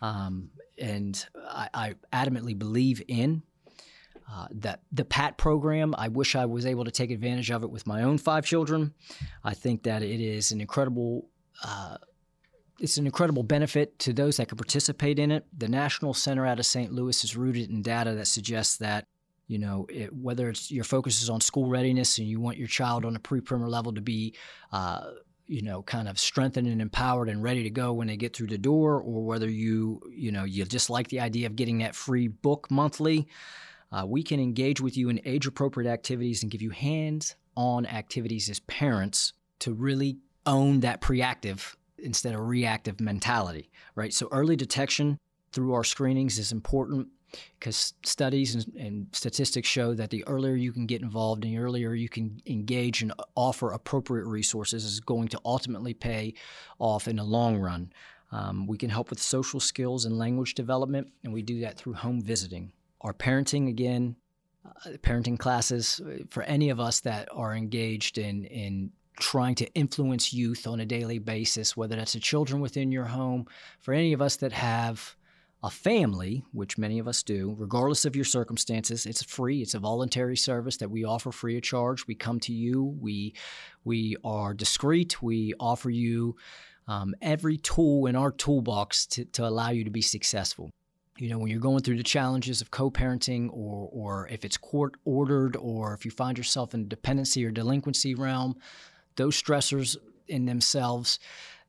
um, 0.00 0.50
and 0.78 1.26
I, 1.36 1.68
I, 1.74 1.94
adamantly 2.12 2.56
believe 2.56 3.02
in 3.08 3.42
uh, 4.30 4.46
that 4.52 4.82
the 4.92 5.04
PAT 5.04 5.38
program, 5.38 5.94
I 5.96 6.08
wish 6.08 6.36
I 6.36 6.46
was 6.46 6.66
able 6.66 6.84
to 6.84 6.90
take 6.90 7.10
advantage 7.10 7.50
of 7.50 7.62
it 7.62 7.70
with 7.70 7.86
my 7.86 8.02
own 8.02 8.18
five 8.18 8.44
children. 8.44 8.92
I 9.42 9.54
think 9.54 9.84
that 9.84 10.02
it 10.02 10.20
is 10.20 10.52
an 10.52 10.60
incredible. 10.60 11.28
Uh, 11.64 11.96
it's 12.80 12.96
an 12.96 13.06
incredible 13.06 13.42
benefit 13.42 13.98
to 14.00 14.12
those 14.12 14.36
that 14.36 14.48
can 14.48 14.56
participate 14.56 15.18
in 15.18 15.30
it. 15.30 15.46
The 15.56 15.68
National 15.68 16.14
Center 16.14 16.46
out 16.46 16.58
of 16.58 16.66
St. 16.66 16.92
Louis 16.92 17.24
is 17.24 17.36
rooted 17.36 17.70
in 17.70 17.82
data 17.82 18.14
that 18.14 18.26
suggests 18.26 18.76
that, 18.78 19.06
you 19.48 19.58
know, 19.58 19.86
it, 19.88 20.14
whether 20.14 20.48
it's 20.48 20.70
your 20.70 20.84
focus 20.84 21.22
is 21.22 21.30
on 21.30 21.40
school 21.40 21.68
readiness 21.68 22.18
and 22.18 22.28
you 22.28 22.40
want 22.40 22.58
your 22.58 22.68
child 22.68 23.04
on 23.04 23.16
a 23.16 23.20
pre-primer 23.20 23.68
level 23.68 23.92
to 23.94 24.00
be, 24.00 24.34
uh, 24.72 25.10
you 25.46 25.62
know, 25.62 25.82
kind 25.82 26.08
of 26.08 26.18
strengthened 26.18 26.68
and 26.68 26.80
empowered 26.80 27.28
and 27.28 27.42
ready 27.42 27.62
to 27.62 27.70
go 27.70 27.92
when 27.92 28.06
they 28.06 28.16
get 28.16 28.36
through 28.36 28.46
the 28.46 28.58
door, 28.58 29.00
or 29.00 29.24
whether 29.24 29.48
you, 29.48 30.00
you 30.10 30.30
know, 30.30 30.44
you 30.44 30.64
just 30.64 30.90
like 30.90 31.08
the 31.08 31.20
idea 31.20 31.46
of 31.46 31.56
getting 31.56 31.78
that 31.78 31.94
free 31.94 32.28
book 32.28 32.70
monthly. 32.70 33.26
Uh, 33.90 34.04
we 34.06 34.22
can 34.22 34.38
engage 34.38 34.80
with 34.80 34.96
you 34.96 35.08
in 35.08 35.20
age 35.24 35.46
appropriate 35.46 35.90
activities 35.90 36.42
and 36.42 36.52
give 36.52 36.60
you 36.60 36.70
hands 36.70 37.34
on 37.56 37.86
activities 37.86 38.50
as 38.50 38.60
parents 38.60 39.32
to 39.58 39.72
really 39.72 40.18
own 40.44 40.80
that 40.80 41.00
preactive 41.00 41.77
instead 41.98 42.34
of 42.34 42.46
reactive 42.46 43.00
mentality, 43.00 43.70
right? 43.94 44.12
So 44.12 44.28
early 44.32 44.56
detection 44.56 45.18
through 45.52 45.74
our 45.74 45.84
screenings 45.84 46.38
is 46.38 46.52
important 46.52 47.08
because 47.58 47.94
studies 48.04 48.54
and, 48.54 48.74
and, 48.76 49.06
statistics 49.12 49.68
show 49.68 49.92
that 49.92 50.08
the 50.08 50.26
earlier 50.26 50.54
you 50.54 50.72
can 50.72 50.86
get 50.86 51.02
involved 51.02 51.44
and 51.44 51.52
the 51.52 51.58
earlier 51.58 51.92
you 51.92 52.08
can 52.08 52.40
engage 52.46 53.02
and 53.02 53.12
offer 53.34 53.72
appropriate 53.72 54.24
resources 54.24 54.84
is 54.84 55.00
going 55.00 55.28
to 55.28 55.40
ultimately 55.44 55.92
pay 55.92 56.32
off 56.78 57.06
in 57.06 57.16
the 57.16 57.24
long 57.24 57.58
run. 57.58 57.92
Um, 58.32 58.66
we 58.66 58.78
can 58.78 58.88
help 58.88 59.10
with 59.10 59.20
social 59.20 59.60
skills 59.60 60.06
and 60.06 60.16
language 60.16 60.54
development, 60.54 61.12
and 61.22 61.32
we 61.32 61.42
do 61.42 61.60
that 61.60 61.76
through 61.76 61.94
home 61.94 62.22
visiting 62.22 62.72
our 63.00 63.14
parenting 63.14 63.68
again, 63.68 64.16
uh, 64.64 64.90
parenting 64.98 65.38
classes 65.38 66.00
uh, 66.00 66.24
for 66.30 66.42
any 66.44 66.70
of 66.70 66.80
us 66.80 67.00
that 67.00 67.28
are 67.32 67.54
engaged 67.54 68.18
in 68.18 68.44
in 68.44 68.90
trying 69.18 69.54
to 69.56 69.72
influence 69.74 70.32
youth 70.32 70.66
on 70.66 70.80
a 70.80 70.86
daily 70.86 71.18
basis, 71.18 71.76
whether 71.76 71.96
that's 71.96 72.12
the 72.12 72.20
children 72.20 72.60
within 72.60 72.92
your 72.92 73.04
home, 73.04 73.46
for 73.80 73.94
any 73.94 74.12
of 74.12 74.22
us 74.22 74.36
that 74.36 74.52
have 74.52 75.16
a 75.62 75.70
family, 75.70 76.44
which 76.52 76.78
many 76.78 76.98
of 77.00 77.08
us 77.08 77.22
do, 77.22 77.54
regardless 77.58 78.04
of 78.04 78.14
your 78.14 78.24
circumstances, 78.24 79.06
it's 79.06 79.24
free. 79.24 79.60
It's 79.60 79.74
a 79.74 79.80
voluntary 79.80 80.36
service 80.36 80.76
that 80.76 80.90
we 80.90 81.04
offer 81.04 81.32
free 81.32 81.56
of 81.56 81.62
charge. 81.64 82.06
We 82.06 82.14
come 82.14 82.38
to 82.40 82.52
you. 82.52 82.96
We 83.00 83.34
we 83.84 84.16
are 84.22 84.54
discreet. 84.54 85.20
We 85.20 85.54
offer 85.58 85.90
you 85.90 86.36
um, 86.86 87.14
every 87.20 87.56
tool 87.58 88.06
in 88.06 88.14
our 88.14 88.30
toolbox 88.30 89.06
to, 89.06 89.24
to 89.24 89.46
allow 89.46 89.70
you 89.70 89.84
to 89.84 89.90
be 89.90 90.02
successful 90.02 90.70
you 91.18 91.28
know, 91.28 91.38
when 91.38 91.50
you're 91.50 91.60
going 91.60 91.82
through 91.82 91.96
the 91.96 92.02
challenges 92.02 92.60
of 92.60 92.70
co-parenting 92.70 93.48
or 93.52 93.88
or 93.92 94.28
if 94.28 94.44
it's 94.44 94.56
court 94.56 94.94
ordered 95.04 95.56
or 95.56 95.92
if 95.92 96.04
you 96.04 96.10
find 96.10 96.38
yourself 96.38 96.74
in 96.74 96.88
dependency 96.88 97.44
or 97.44 97.50
delinquency 97.50 98.14
realm, 98.14 98.56
those 99.18 99.40
stressors 99.40 99.96
in 100.26 100.46
themselves, 100.46 101.18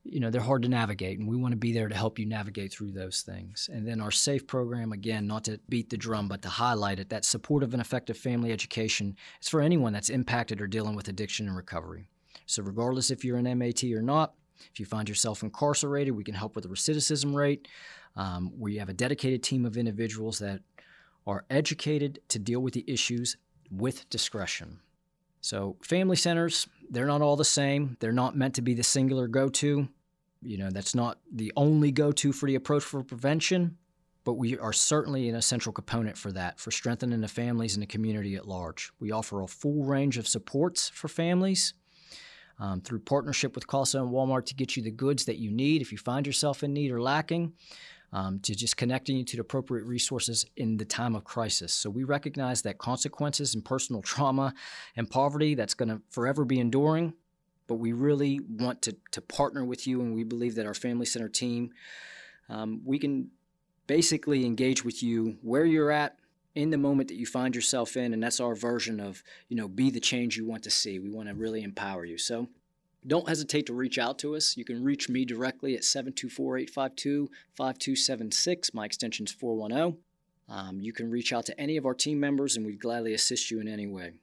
you 0.03 0.19
know, 0.19 0.29
they're 0.29 0.41
hard 0.41 0.61
to 0.61 0.69
navigate 0.69 1.19
and 1.19 1.27
we 1.27 1.35
want 1.35 1.51
to 1.51 1.57
be 1.57 1.73
there 1.73 1.89
to 1.89 1.95
help 1.95 2.17
you 2.17 2.25
navigate 2.25 2.71
through 2.71 2.91
those 2.91 3.21
things. 3.21 3.69
And 3.71 3.85
then 3.85 3.99
our 3.99 4.11
SAFE 4.11 4.47
program 4.47 4.93
again, 4.93 5.27
not 5.27 5.43
to 5.45 5.59
beat 5.67 5.89
the 5.89 5.97
drum 5.97 6.27
but 6.27 6.41
to 6.43 6.49
highlight 6.49 6.99
it, 6.99 7.09
that 7.09 7.25
supportive 7.25 7.73
and 7.73 7.81
effective 7.81 8.17
family 8.17 8.51
education 8.53 9.17
is 9.41 9.49
for 9.49 9.61
anyone 9.61 9.91
that's 9.91 10.09
impacted 10.09 10.61
or 10.61 10.67
dealing 10.67 10.95
with 10.95 11.09
addiction 11.09 11.47
and 11.47 11.57
recovery. 11.57 12.07
So 12.45 12.63
regardless 12.63 13.11
if 13.11 13.25
you're 13.25 13.37
an 13.37 13.57
MAT 13.59 13.83
or 13.83 14.01
not, 14.01 14.33
if 14.71 14.79
you 14.79 14.85
find 14.85 15.07
yourself 15.07 15.43
incarcerated, 15.43 16.15
we 16.15 16.23
can 16.23 16.35
help 16.35 16.55
with 16.55 16.63
the 16.63 16.69
recidivism 16.69 17.33
rate. 17.35 17.67
Um, 18.15 18.51
we 18.57 18.77
have 18.77 18.89
a 18.89 18.93
dedicated 18.93 19.43
team 19.43 19.65
of 19.65 19.77
individuals 19.77 20.39
that 20.39 20.61
are 21.25 21.45
educated 21.49 22.19
to 22.29 22.39
deal 22.39 22.59
with 22.59 22.73
the 22.73 22.83
issues 22.87 23.37
with 23.71 24.09
discretion. 24.09 24.79
So, 25.41 25.77
family 25.81 26.17
centers, 26.17 26.67
they're 26.89 27.05
not 27.05 27.21
all 27.21 27.35
the 27.35 27.45
same. 27.45 27.97
They're 27.99 28.11
not 28.11 28.35
meant 28.35 28.55
to 28.55 28.61
be 28.61 28.73
the 28.73 28.83
singular 28.83 29.27
go 29.27 29.49
to. 29.49 29.87
You 30.41 30.57
know, 30.57 30.69
that's 30.69 30.95
not 30.95 31.19
the 31.31 31.51
only 31.55 31.91
go 31.91 32.11
to 32.13 32.31
for 32.31 32.47
the 32.47 32.55
approach 32.55 32.83
for 32.83 33.03
prevention, 33.03 33.77
but 34.23 34.33
we 34.33 34.57
are 34.57 34.73
certainly 34.73 35.27
an 35.27 35.35
essential 35.35 35.73
component 35.73 36.17
for 36.17 36.31
that, 36.31 36.59
for 36.59 36.71
strengthening 36.71 37.21
the 37.21 37.27
families 37.27 37.75
and 37.75 37.81
the 37.81 37.87
community 37.87 38.35
at 38.35 38.47
large. 38.47 38.91
We 38.99 39.11
offer 39.11 39.41
a 39.41 39.47
full 39.47 39.83
range 39.83 40.17
of 40.17 40.27
supports 40.27 40.89
for 40.89 41.07
families 41.07 41.73
um, 42.59 42.81
through 42.81 42.99
partnership 42.99 43.55
with 43.55 43.67
CASA 43.67 44.01
and 44.01 44.11
Walmart 44.11 44.45
to 44.45 44.55
get 44.55 44.77
you 44.77 44.83
the 44.83 44.91
goods 44.91 45.25
that 45.25 45.37
you 45.37 45.51
need 45.51 45.81
if 45.81 45.91
you 45.91 45.97
find 45.97 46.25
yourself 46.25 46.63
in 46.63 46.73
need 46.73 46.91
or 46.91 47.01
lacking 47.01 47.53
um, 48.11 48.39
to 48.39 48.55
just 48.55 48.77
connecting 48.77 49.17
you 49.17 49.23
to 49.25 49.37
the 49.37 49.41
appropriate 49.41 49.85
resources 49.85 50.45
in 50.57 50.77
the 50.77 50.85
time 50.85 51.15
of 51.15 51.23
crisis. 51.23 51.73
So 51.73 51.89
we 51.89 52.03
recognize 52.03 52.61
that 52.63 52.77
consequences 52.77 53.55
and 53.55 53.63
personal 53.63 54.01
trauma 54.01 54.53
and 54.95 55.09
poverty 55.09 55.55
that's 55.55 55.73
going 55.73 55.89
to 55.89 56.01
forever 56.09 56.45
be 56.45 56.59
enduring, 56.59 57.13
but 57.67 57.75
we 57.75 57.93
really 57.93 58.39
want 58.49 58.81
to, 58.83 58.95
to 59.11 59.21
partner 59.21 59.63
with 59.63 59.85
you, 59.85 60.01
and 60.01 60.13
we 60.13 60.23
believe 60.23 60.55
that 60.55 60.65
our 60.65 60.73
Family 60.73 61.05
Center 61.05 61.29
team, 61.29 61.71
um, 62.49 62.81
we 62.83 62.97
can 62.97 63.29
basically 63.85 64.45
engage 64.45 64.85
with 64.85 65.01
you 65.01 65.37
where 65.41 65.65
you're 65.65 65.91
at 65.91 66.15
in 66.55 66.69
the 66.69 66.77
moment 66.77 67.07
that 67.09 67.15
you 67.15 67.25
find 67.25 67.55
yourself 67.55 67.95
in 67.95 68.13
and 68.13 68.21
that's 68.21 68.39
our 68.39 68.55
version 68.55 68.99
of 68.99 69.23
you 69.47 69.55
know 69.55 69.67
be 69.67 69.89
the 69.89 69.99
change 69.99 70.35
you 70.35 70.45
want 70.45 70.63
to 70.63 70.69
see 70.69 70.99
we 70.99 71.09
want 71.09 71.27
to 71.27 71.33
really 71.33 71.63
empower 71.63 72.05
you 72.05 72.17
so 72.17 72.47
don't 73.07 73.27
hesitate 73.27 73.65
to 73.67 73.73
reach 73.73 73.97
out 73.97 74.19
to 74.19 74.35
us. 74.35 74.57
You 74.57 74.65
can 74.65 74.83
reach 74.83 75.09
me 75.09 75.25
directly 75.25 75.75
at 75.75 75.83
724 75.83 76.57
852 76.57 77.29
5276. 77.55 78.73
My 78.73 78.85
extension 78.85 79.25
is 79.25 79.31
410. 79.31 79.97
Um, 80.49 80.81
you 80.81 80.91
can 80.93 81.09
reach 81.09 81.31
out 81.31 81.45
to 81.45 81.59
any 81.59 81.77
of 81.77 81.85
our 81.85 81.93
team 81.93 82.19
members 82.19 82.57
and 82.57 82.65
we'd 82.65 82.79
gladly 82.79 83.13
assist 83.13 83.51
you 83.51 83.59
in 83.59 83.67
any 83.67 83.87
way. 83.87 84.13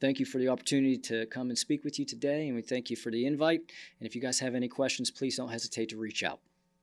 Thank 0.00 0.18
you 0.18 0.26
for 0.26 0.38
the 0.38 0.48
opportunity 0.48 0.98
to 0.98 1.26
come 1.26 1.48
and 1.48 1.56
speak 1.56 1.84
with 1.84 1.96
you 1.96 2.04
today, 2.04 2.48
and 2.48 2.56
we 2.56 2.62
thank 2.62 2.90
you 2.90 2.96
for 2.96 3.12
the 3.12 3.24
invite. 3.24 3.60
And 4.00 4.06
if 4.06 4.16
you 4.16 4.20
guys 4.20 4.40
have 4.40 4.56
any 4.56 4.66
questions, 4.66 5.12
please 5.12 5.36
don't 5.36 5.48
hesitate 5.48 5.90
to 5.90 5.96
reach 5.96 6.24
out. 6.24 6.40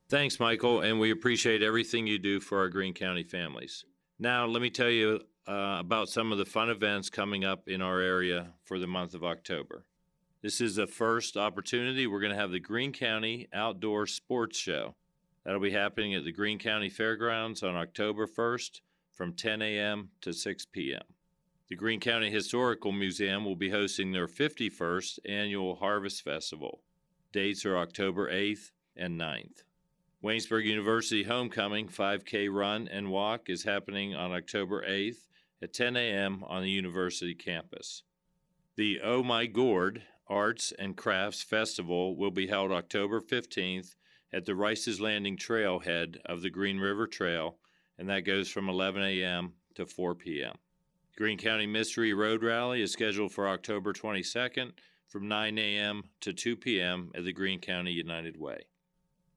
Thanks, 0.07 0.39
Michael, 0.39 0.79
and 0.81 1.01
we 1.01 1.11
appreciate 1.11 1.61
everything 1.61 2.07
you 2.07 2.17
do 2.17 2.39
for 2.39 2.59
our 2.59 2.69
Greene 2.69 2.93
County 2.93 3.23
families. 3.23 3.83
Now, 4.19 4.45
let 4.45 4.61
me 4.61 4.69
tell 4.69 4.89
you 4.89 5.19
uh, 5.47 5.77
about 5.79 6.07
some 6.07 6.31
of 6.31 6.37
the 6.37 6.45
fun 6.45 6.69
events 6.69 7.09
coming 7.09 7.43
up 7.43 7.67
in 7.67 7.81
our 7.81 7.99
area 7.99 8.53
for 8.63 8.79
the 8.79 8.87
month 8.87 9.13
of 9.13 9.25
October. 9.25 9.83
This 10.41 10.61
is 10.61 10.77
a 10.77 10.87
first 10.87 11.35
opportunity. 11.35 12.07
We're 12.07 12.21
going 12.21 12.31
to 12.31 12.39
have 12.39 12.51
the 12.51 12.61
Greene 12.61 12.93
County 12.93 13.49
Outdoor 13.53 14.07
Sports 14.07 14.57
Show. 14.57 14.95
That'll 15.43 15.59
be 15.59 15.71
happening 15.71 16.15
at 16.15 16.23
the 16.23 16.31
Greene 16.31 16.59
County 16.59 16.87
Fairgrounds 16.87 17.61
on 17.61 17.75
October 17.75 18.25
1st 18.25 18.79
from 19.11 19.33
10 19.33 19.61
a.m. 19.61 20.11
to 20.21 20.31
6 20.31 20.65
p.m. 20.67 21.03
The 21.67 21.75
Greene 21.75 21.99
County 21.99 22.31
Historical 22.31 22.93
Museum 22.93 23.43
will 23.43 23.57
be 23.57 23.69
hosting 23.69 24.13
their 24.13 24.27
51st 24.27 25.19
annual 25.27 25.75
Harvest 25.75 26.23
Festival. 26.23 26.79
Dates 27.33 27.65
are 27.65 27.77
October 27.77 28.31
8th 28.31 28.71
and 28.95 29.19
9th. 29.19 29.63
Waynesburg 30.23 30.63
University 30.63 31.23
Homecoming 31.23 31.89
5K 31.89 32.49
Run 32.49 32.87
and 32.87 33.11
Walk 33.11 33.49
is 33.49 33.63
happening 33.63 34.15
on 34.15 34.31
October 34.31 34.85
8th 34.87 35.27
at 35.61 35.73
10 35.73 35.97
a.m. 35.97 36.45
on 36.47 36.63
the 36.63 36.69
university 36.69 37.35
campus. 37.35 38.03
The 38.77 39.01
Oh 39.03 39.21
My 39.21 39.45
Gourd 39.45 40.03
Arts 40.29 40.71
and 40.77 40.95
Crafts 40.95 41.41
Festival 41.41 42.15
will 42.15 42.31
be 42.31 42.47
held 42.47 42.71
October 42.71 43.19
15th 43.19 43.95
at 44.31 44.45
the 44.45 44.55
Rices 44.55 45.01
Landing 45.01 45.37
trailhead 45.37 46.17
of 46.25 46.41
the 46.41 46.49
Greene 46.49 46.77
River 46.77 47.07
Trail, 47.07 47.57
and 47.97 48.07
that 48.09 48.25
goes 48.25 48.47
from 48.47 48.69
11 48.69 49.01
a.m. 49.01 49.53
to 49.75 49.85
4 49.85 50.15
p.m. 50.15 50.55
Greene 51.17 51.37
County 51.37 51.65
Mystery 51.65 52.13
Road 52.13 52.43
Rally 52.43 52.81
is 52.81 52.91
scheduled 52.91 53.31
for 53.31 53.49
October 53.49 53.91
22nd 53.91 54.71
from 55.07 55.27
9 55.27 55.57
a.m. 55.57 56.03
to 56.21 56.31
2 56.31 56.55
p.m. 56.55 57.11
at 57.15 57.23
the 57.23 57.33
Greene 57.33 57.59
County 57.59 57.91
United 57.91 58.37
Way. 58.39 58.61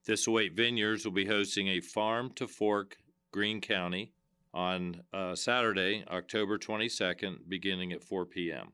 Thistlethwaite 0.07 0.55
Vineyards 0.55 1.05
will 1.05 1.13
be 1.13 1.27
hosting 1.27 1.69
a 1.69 1.81
Farm 1.81 2.31
to 2.37 2.47
Fork 2.47 2.99
Greene 3.33 3.61
County 3.61 4.13
on 4.53 5.03
uh, 5.15 5.35
Saturday, 5.35 6.05
October 6.11 6.59
22nd, 6.59 7.49
beginning 7.49 7.93
at 7.93 8.05
4 8.05 8.27
p.m. 8.27 8.73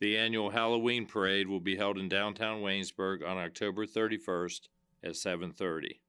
The 0.00 0.16
annual 0.18 0.50
Halloween 0.50 1.06
parade 1.06 1.48
will 1.48 1.60
be 1.60 1.76
held 1.76 1.98
in 1.98 2.08
downtown 2.08 2.60
Waynesburg 2.60 3.26
on 3.26 3.38
October 3.38 3.86
31st 3.86 4.68
at 5.02 5.16
7:30. 5.16 6.00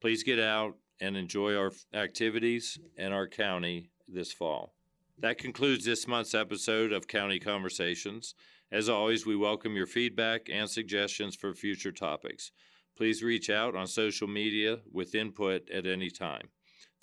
Please 0.00 0.22
get 0.22 0.38
out 0.38 0.78
and 1.00 1.16
enjoy 1.16 1.56
our 1.56 1.72
activities 1.92 2.78
in 2.96 3.12
our 3.12 3.26
county 3.26 3.90
this 4.06 4.32
fall. 4.32 4.74
That 5.18 5.38
concludes 5.38 5.84
this 5.84 6.06
month's 6.06 6.34
episode 6.34 6.92
of 6.92 7.08
County 7.08 7.38
Conversations. 7.38 8.34
As 8.70 8.88
always, 8.88 9.26
we 9.26 9.36
welcome 9.36 9.76
your 9.76 9.86
feedback 9.86 10.48
and 10.50 10.68
suggestions 10.68 11.36
for 11.36 11.54
future 11.54 11.92
topics. 11.92 12.52
Please 12.96 13.22
reach 13.22 13.50
out 13.50 13.74
on 13.74 13.86
social 13.86 14.28
media 14.28 14.80
with 14.90 15.14
input 15.14 15.68
at 15.70 15.86
any 15.86 16.10
time. 16.10 16.48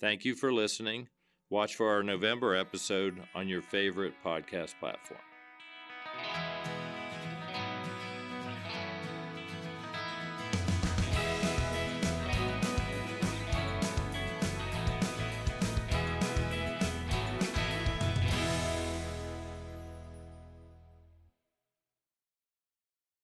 Thank 0.00 0.24
you 0.24 0.34
for 0.34 0.52
listening. 0.52 1.08
Watch 1.48 1.76
for 1.76 1.88
our 1.88 2.02
November 2.02 2.54
episode 2.54 3.22
on 3.34 3.48
your 3.48 3.62
favorite 3.62 4.14
podcast 4.24 4.78
platform. 4.78 5.29
Thank 6.22 6.36
you. 6.54 6.59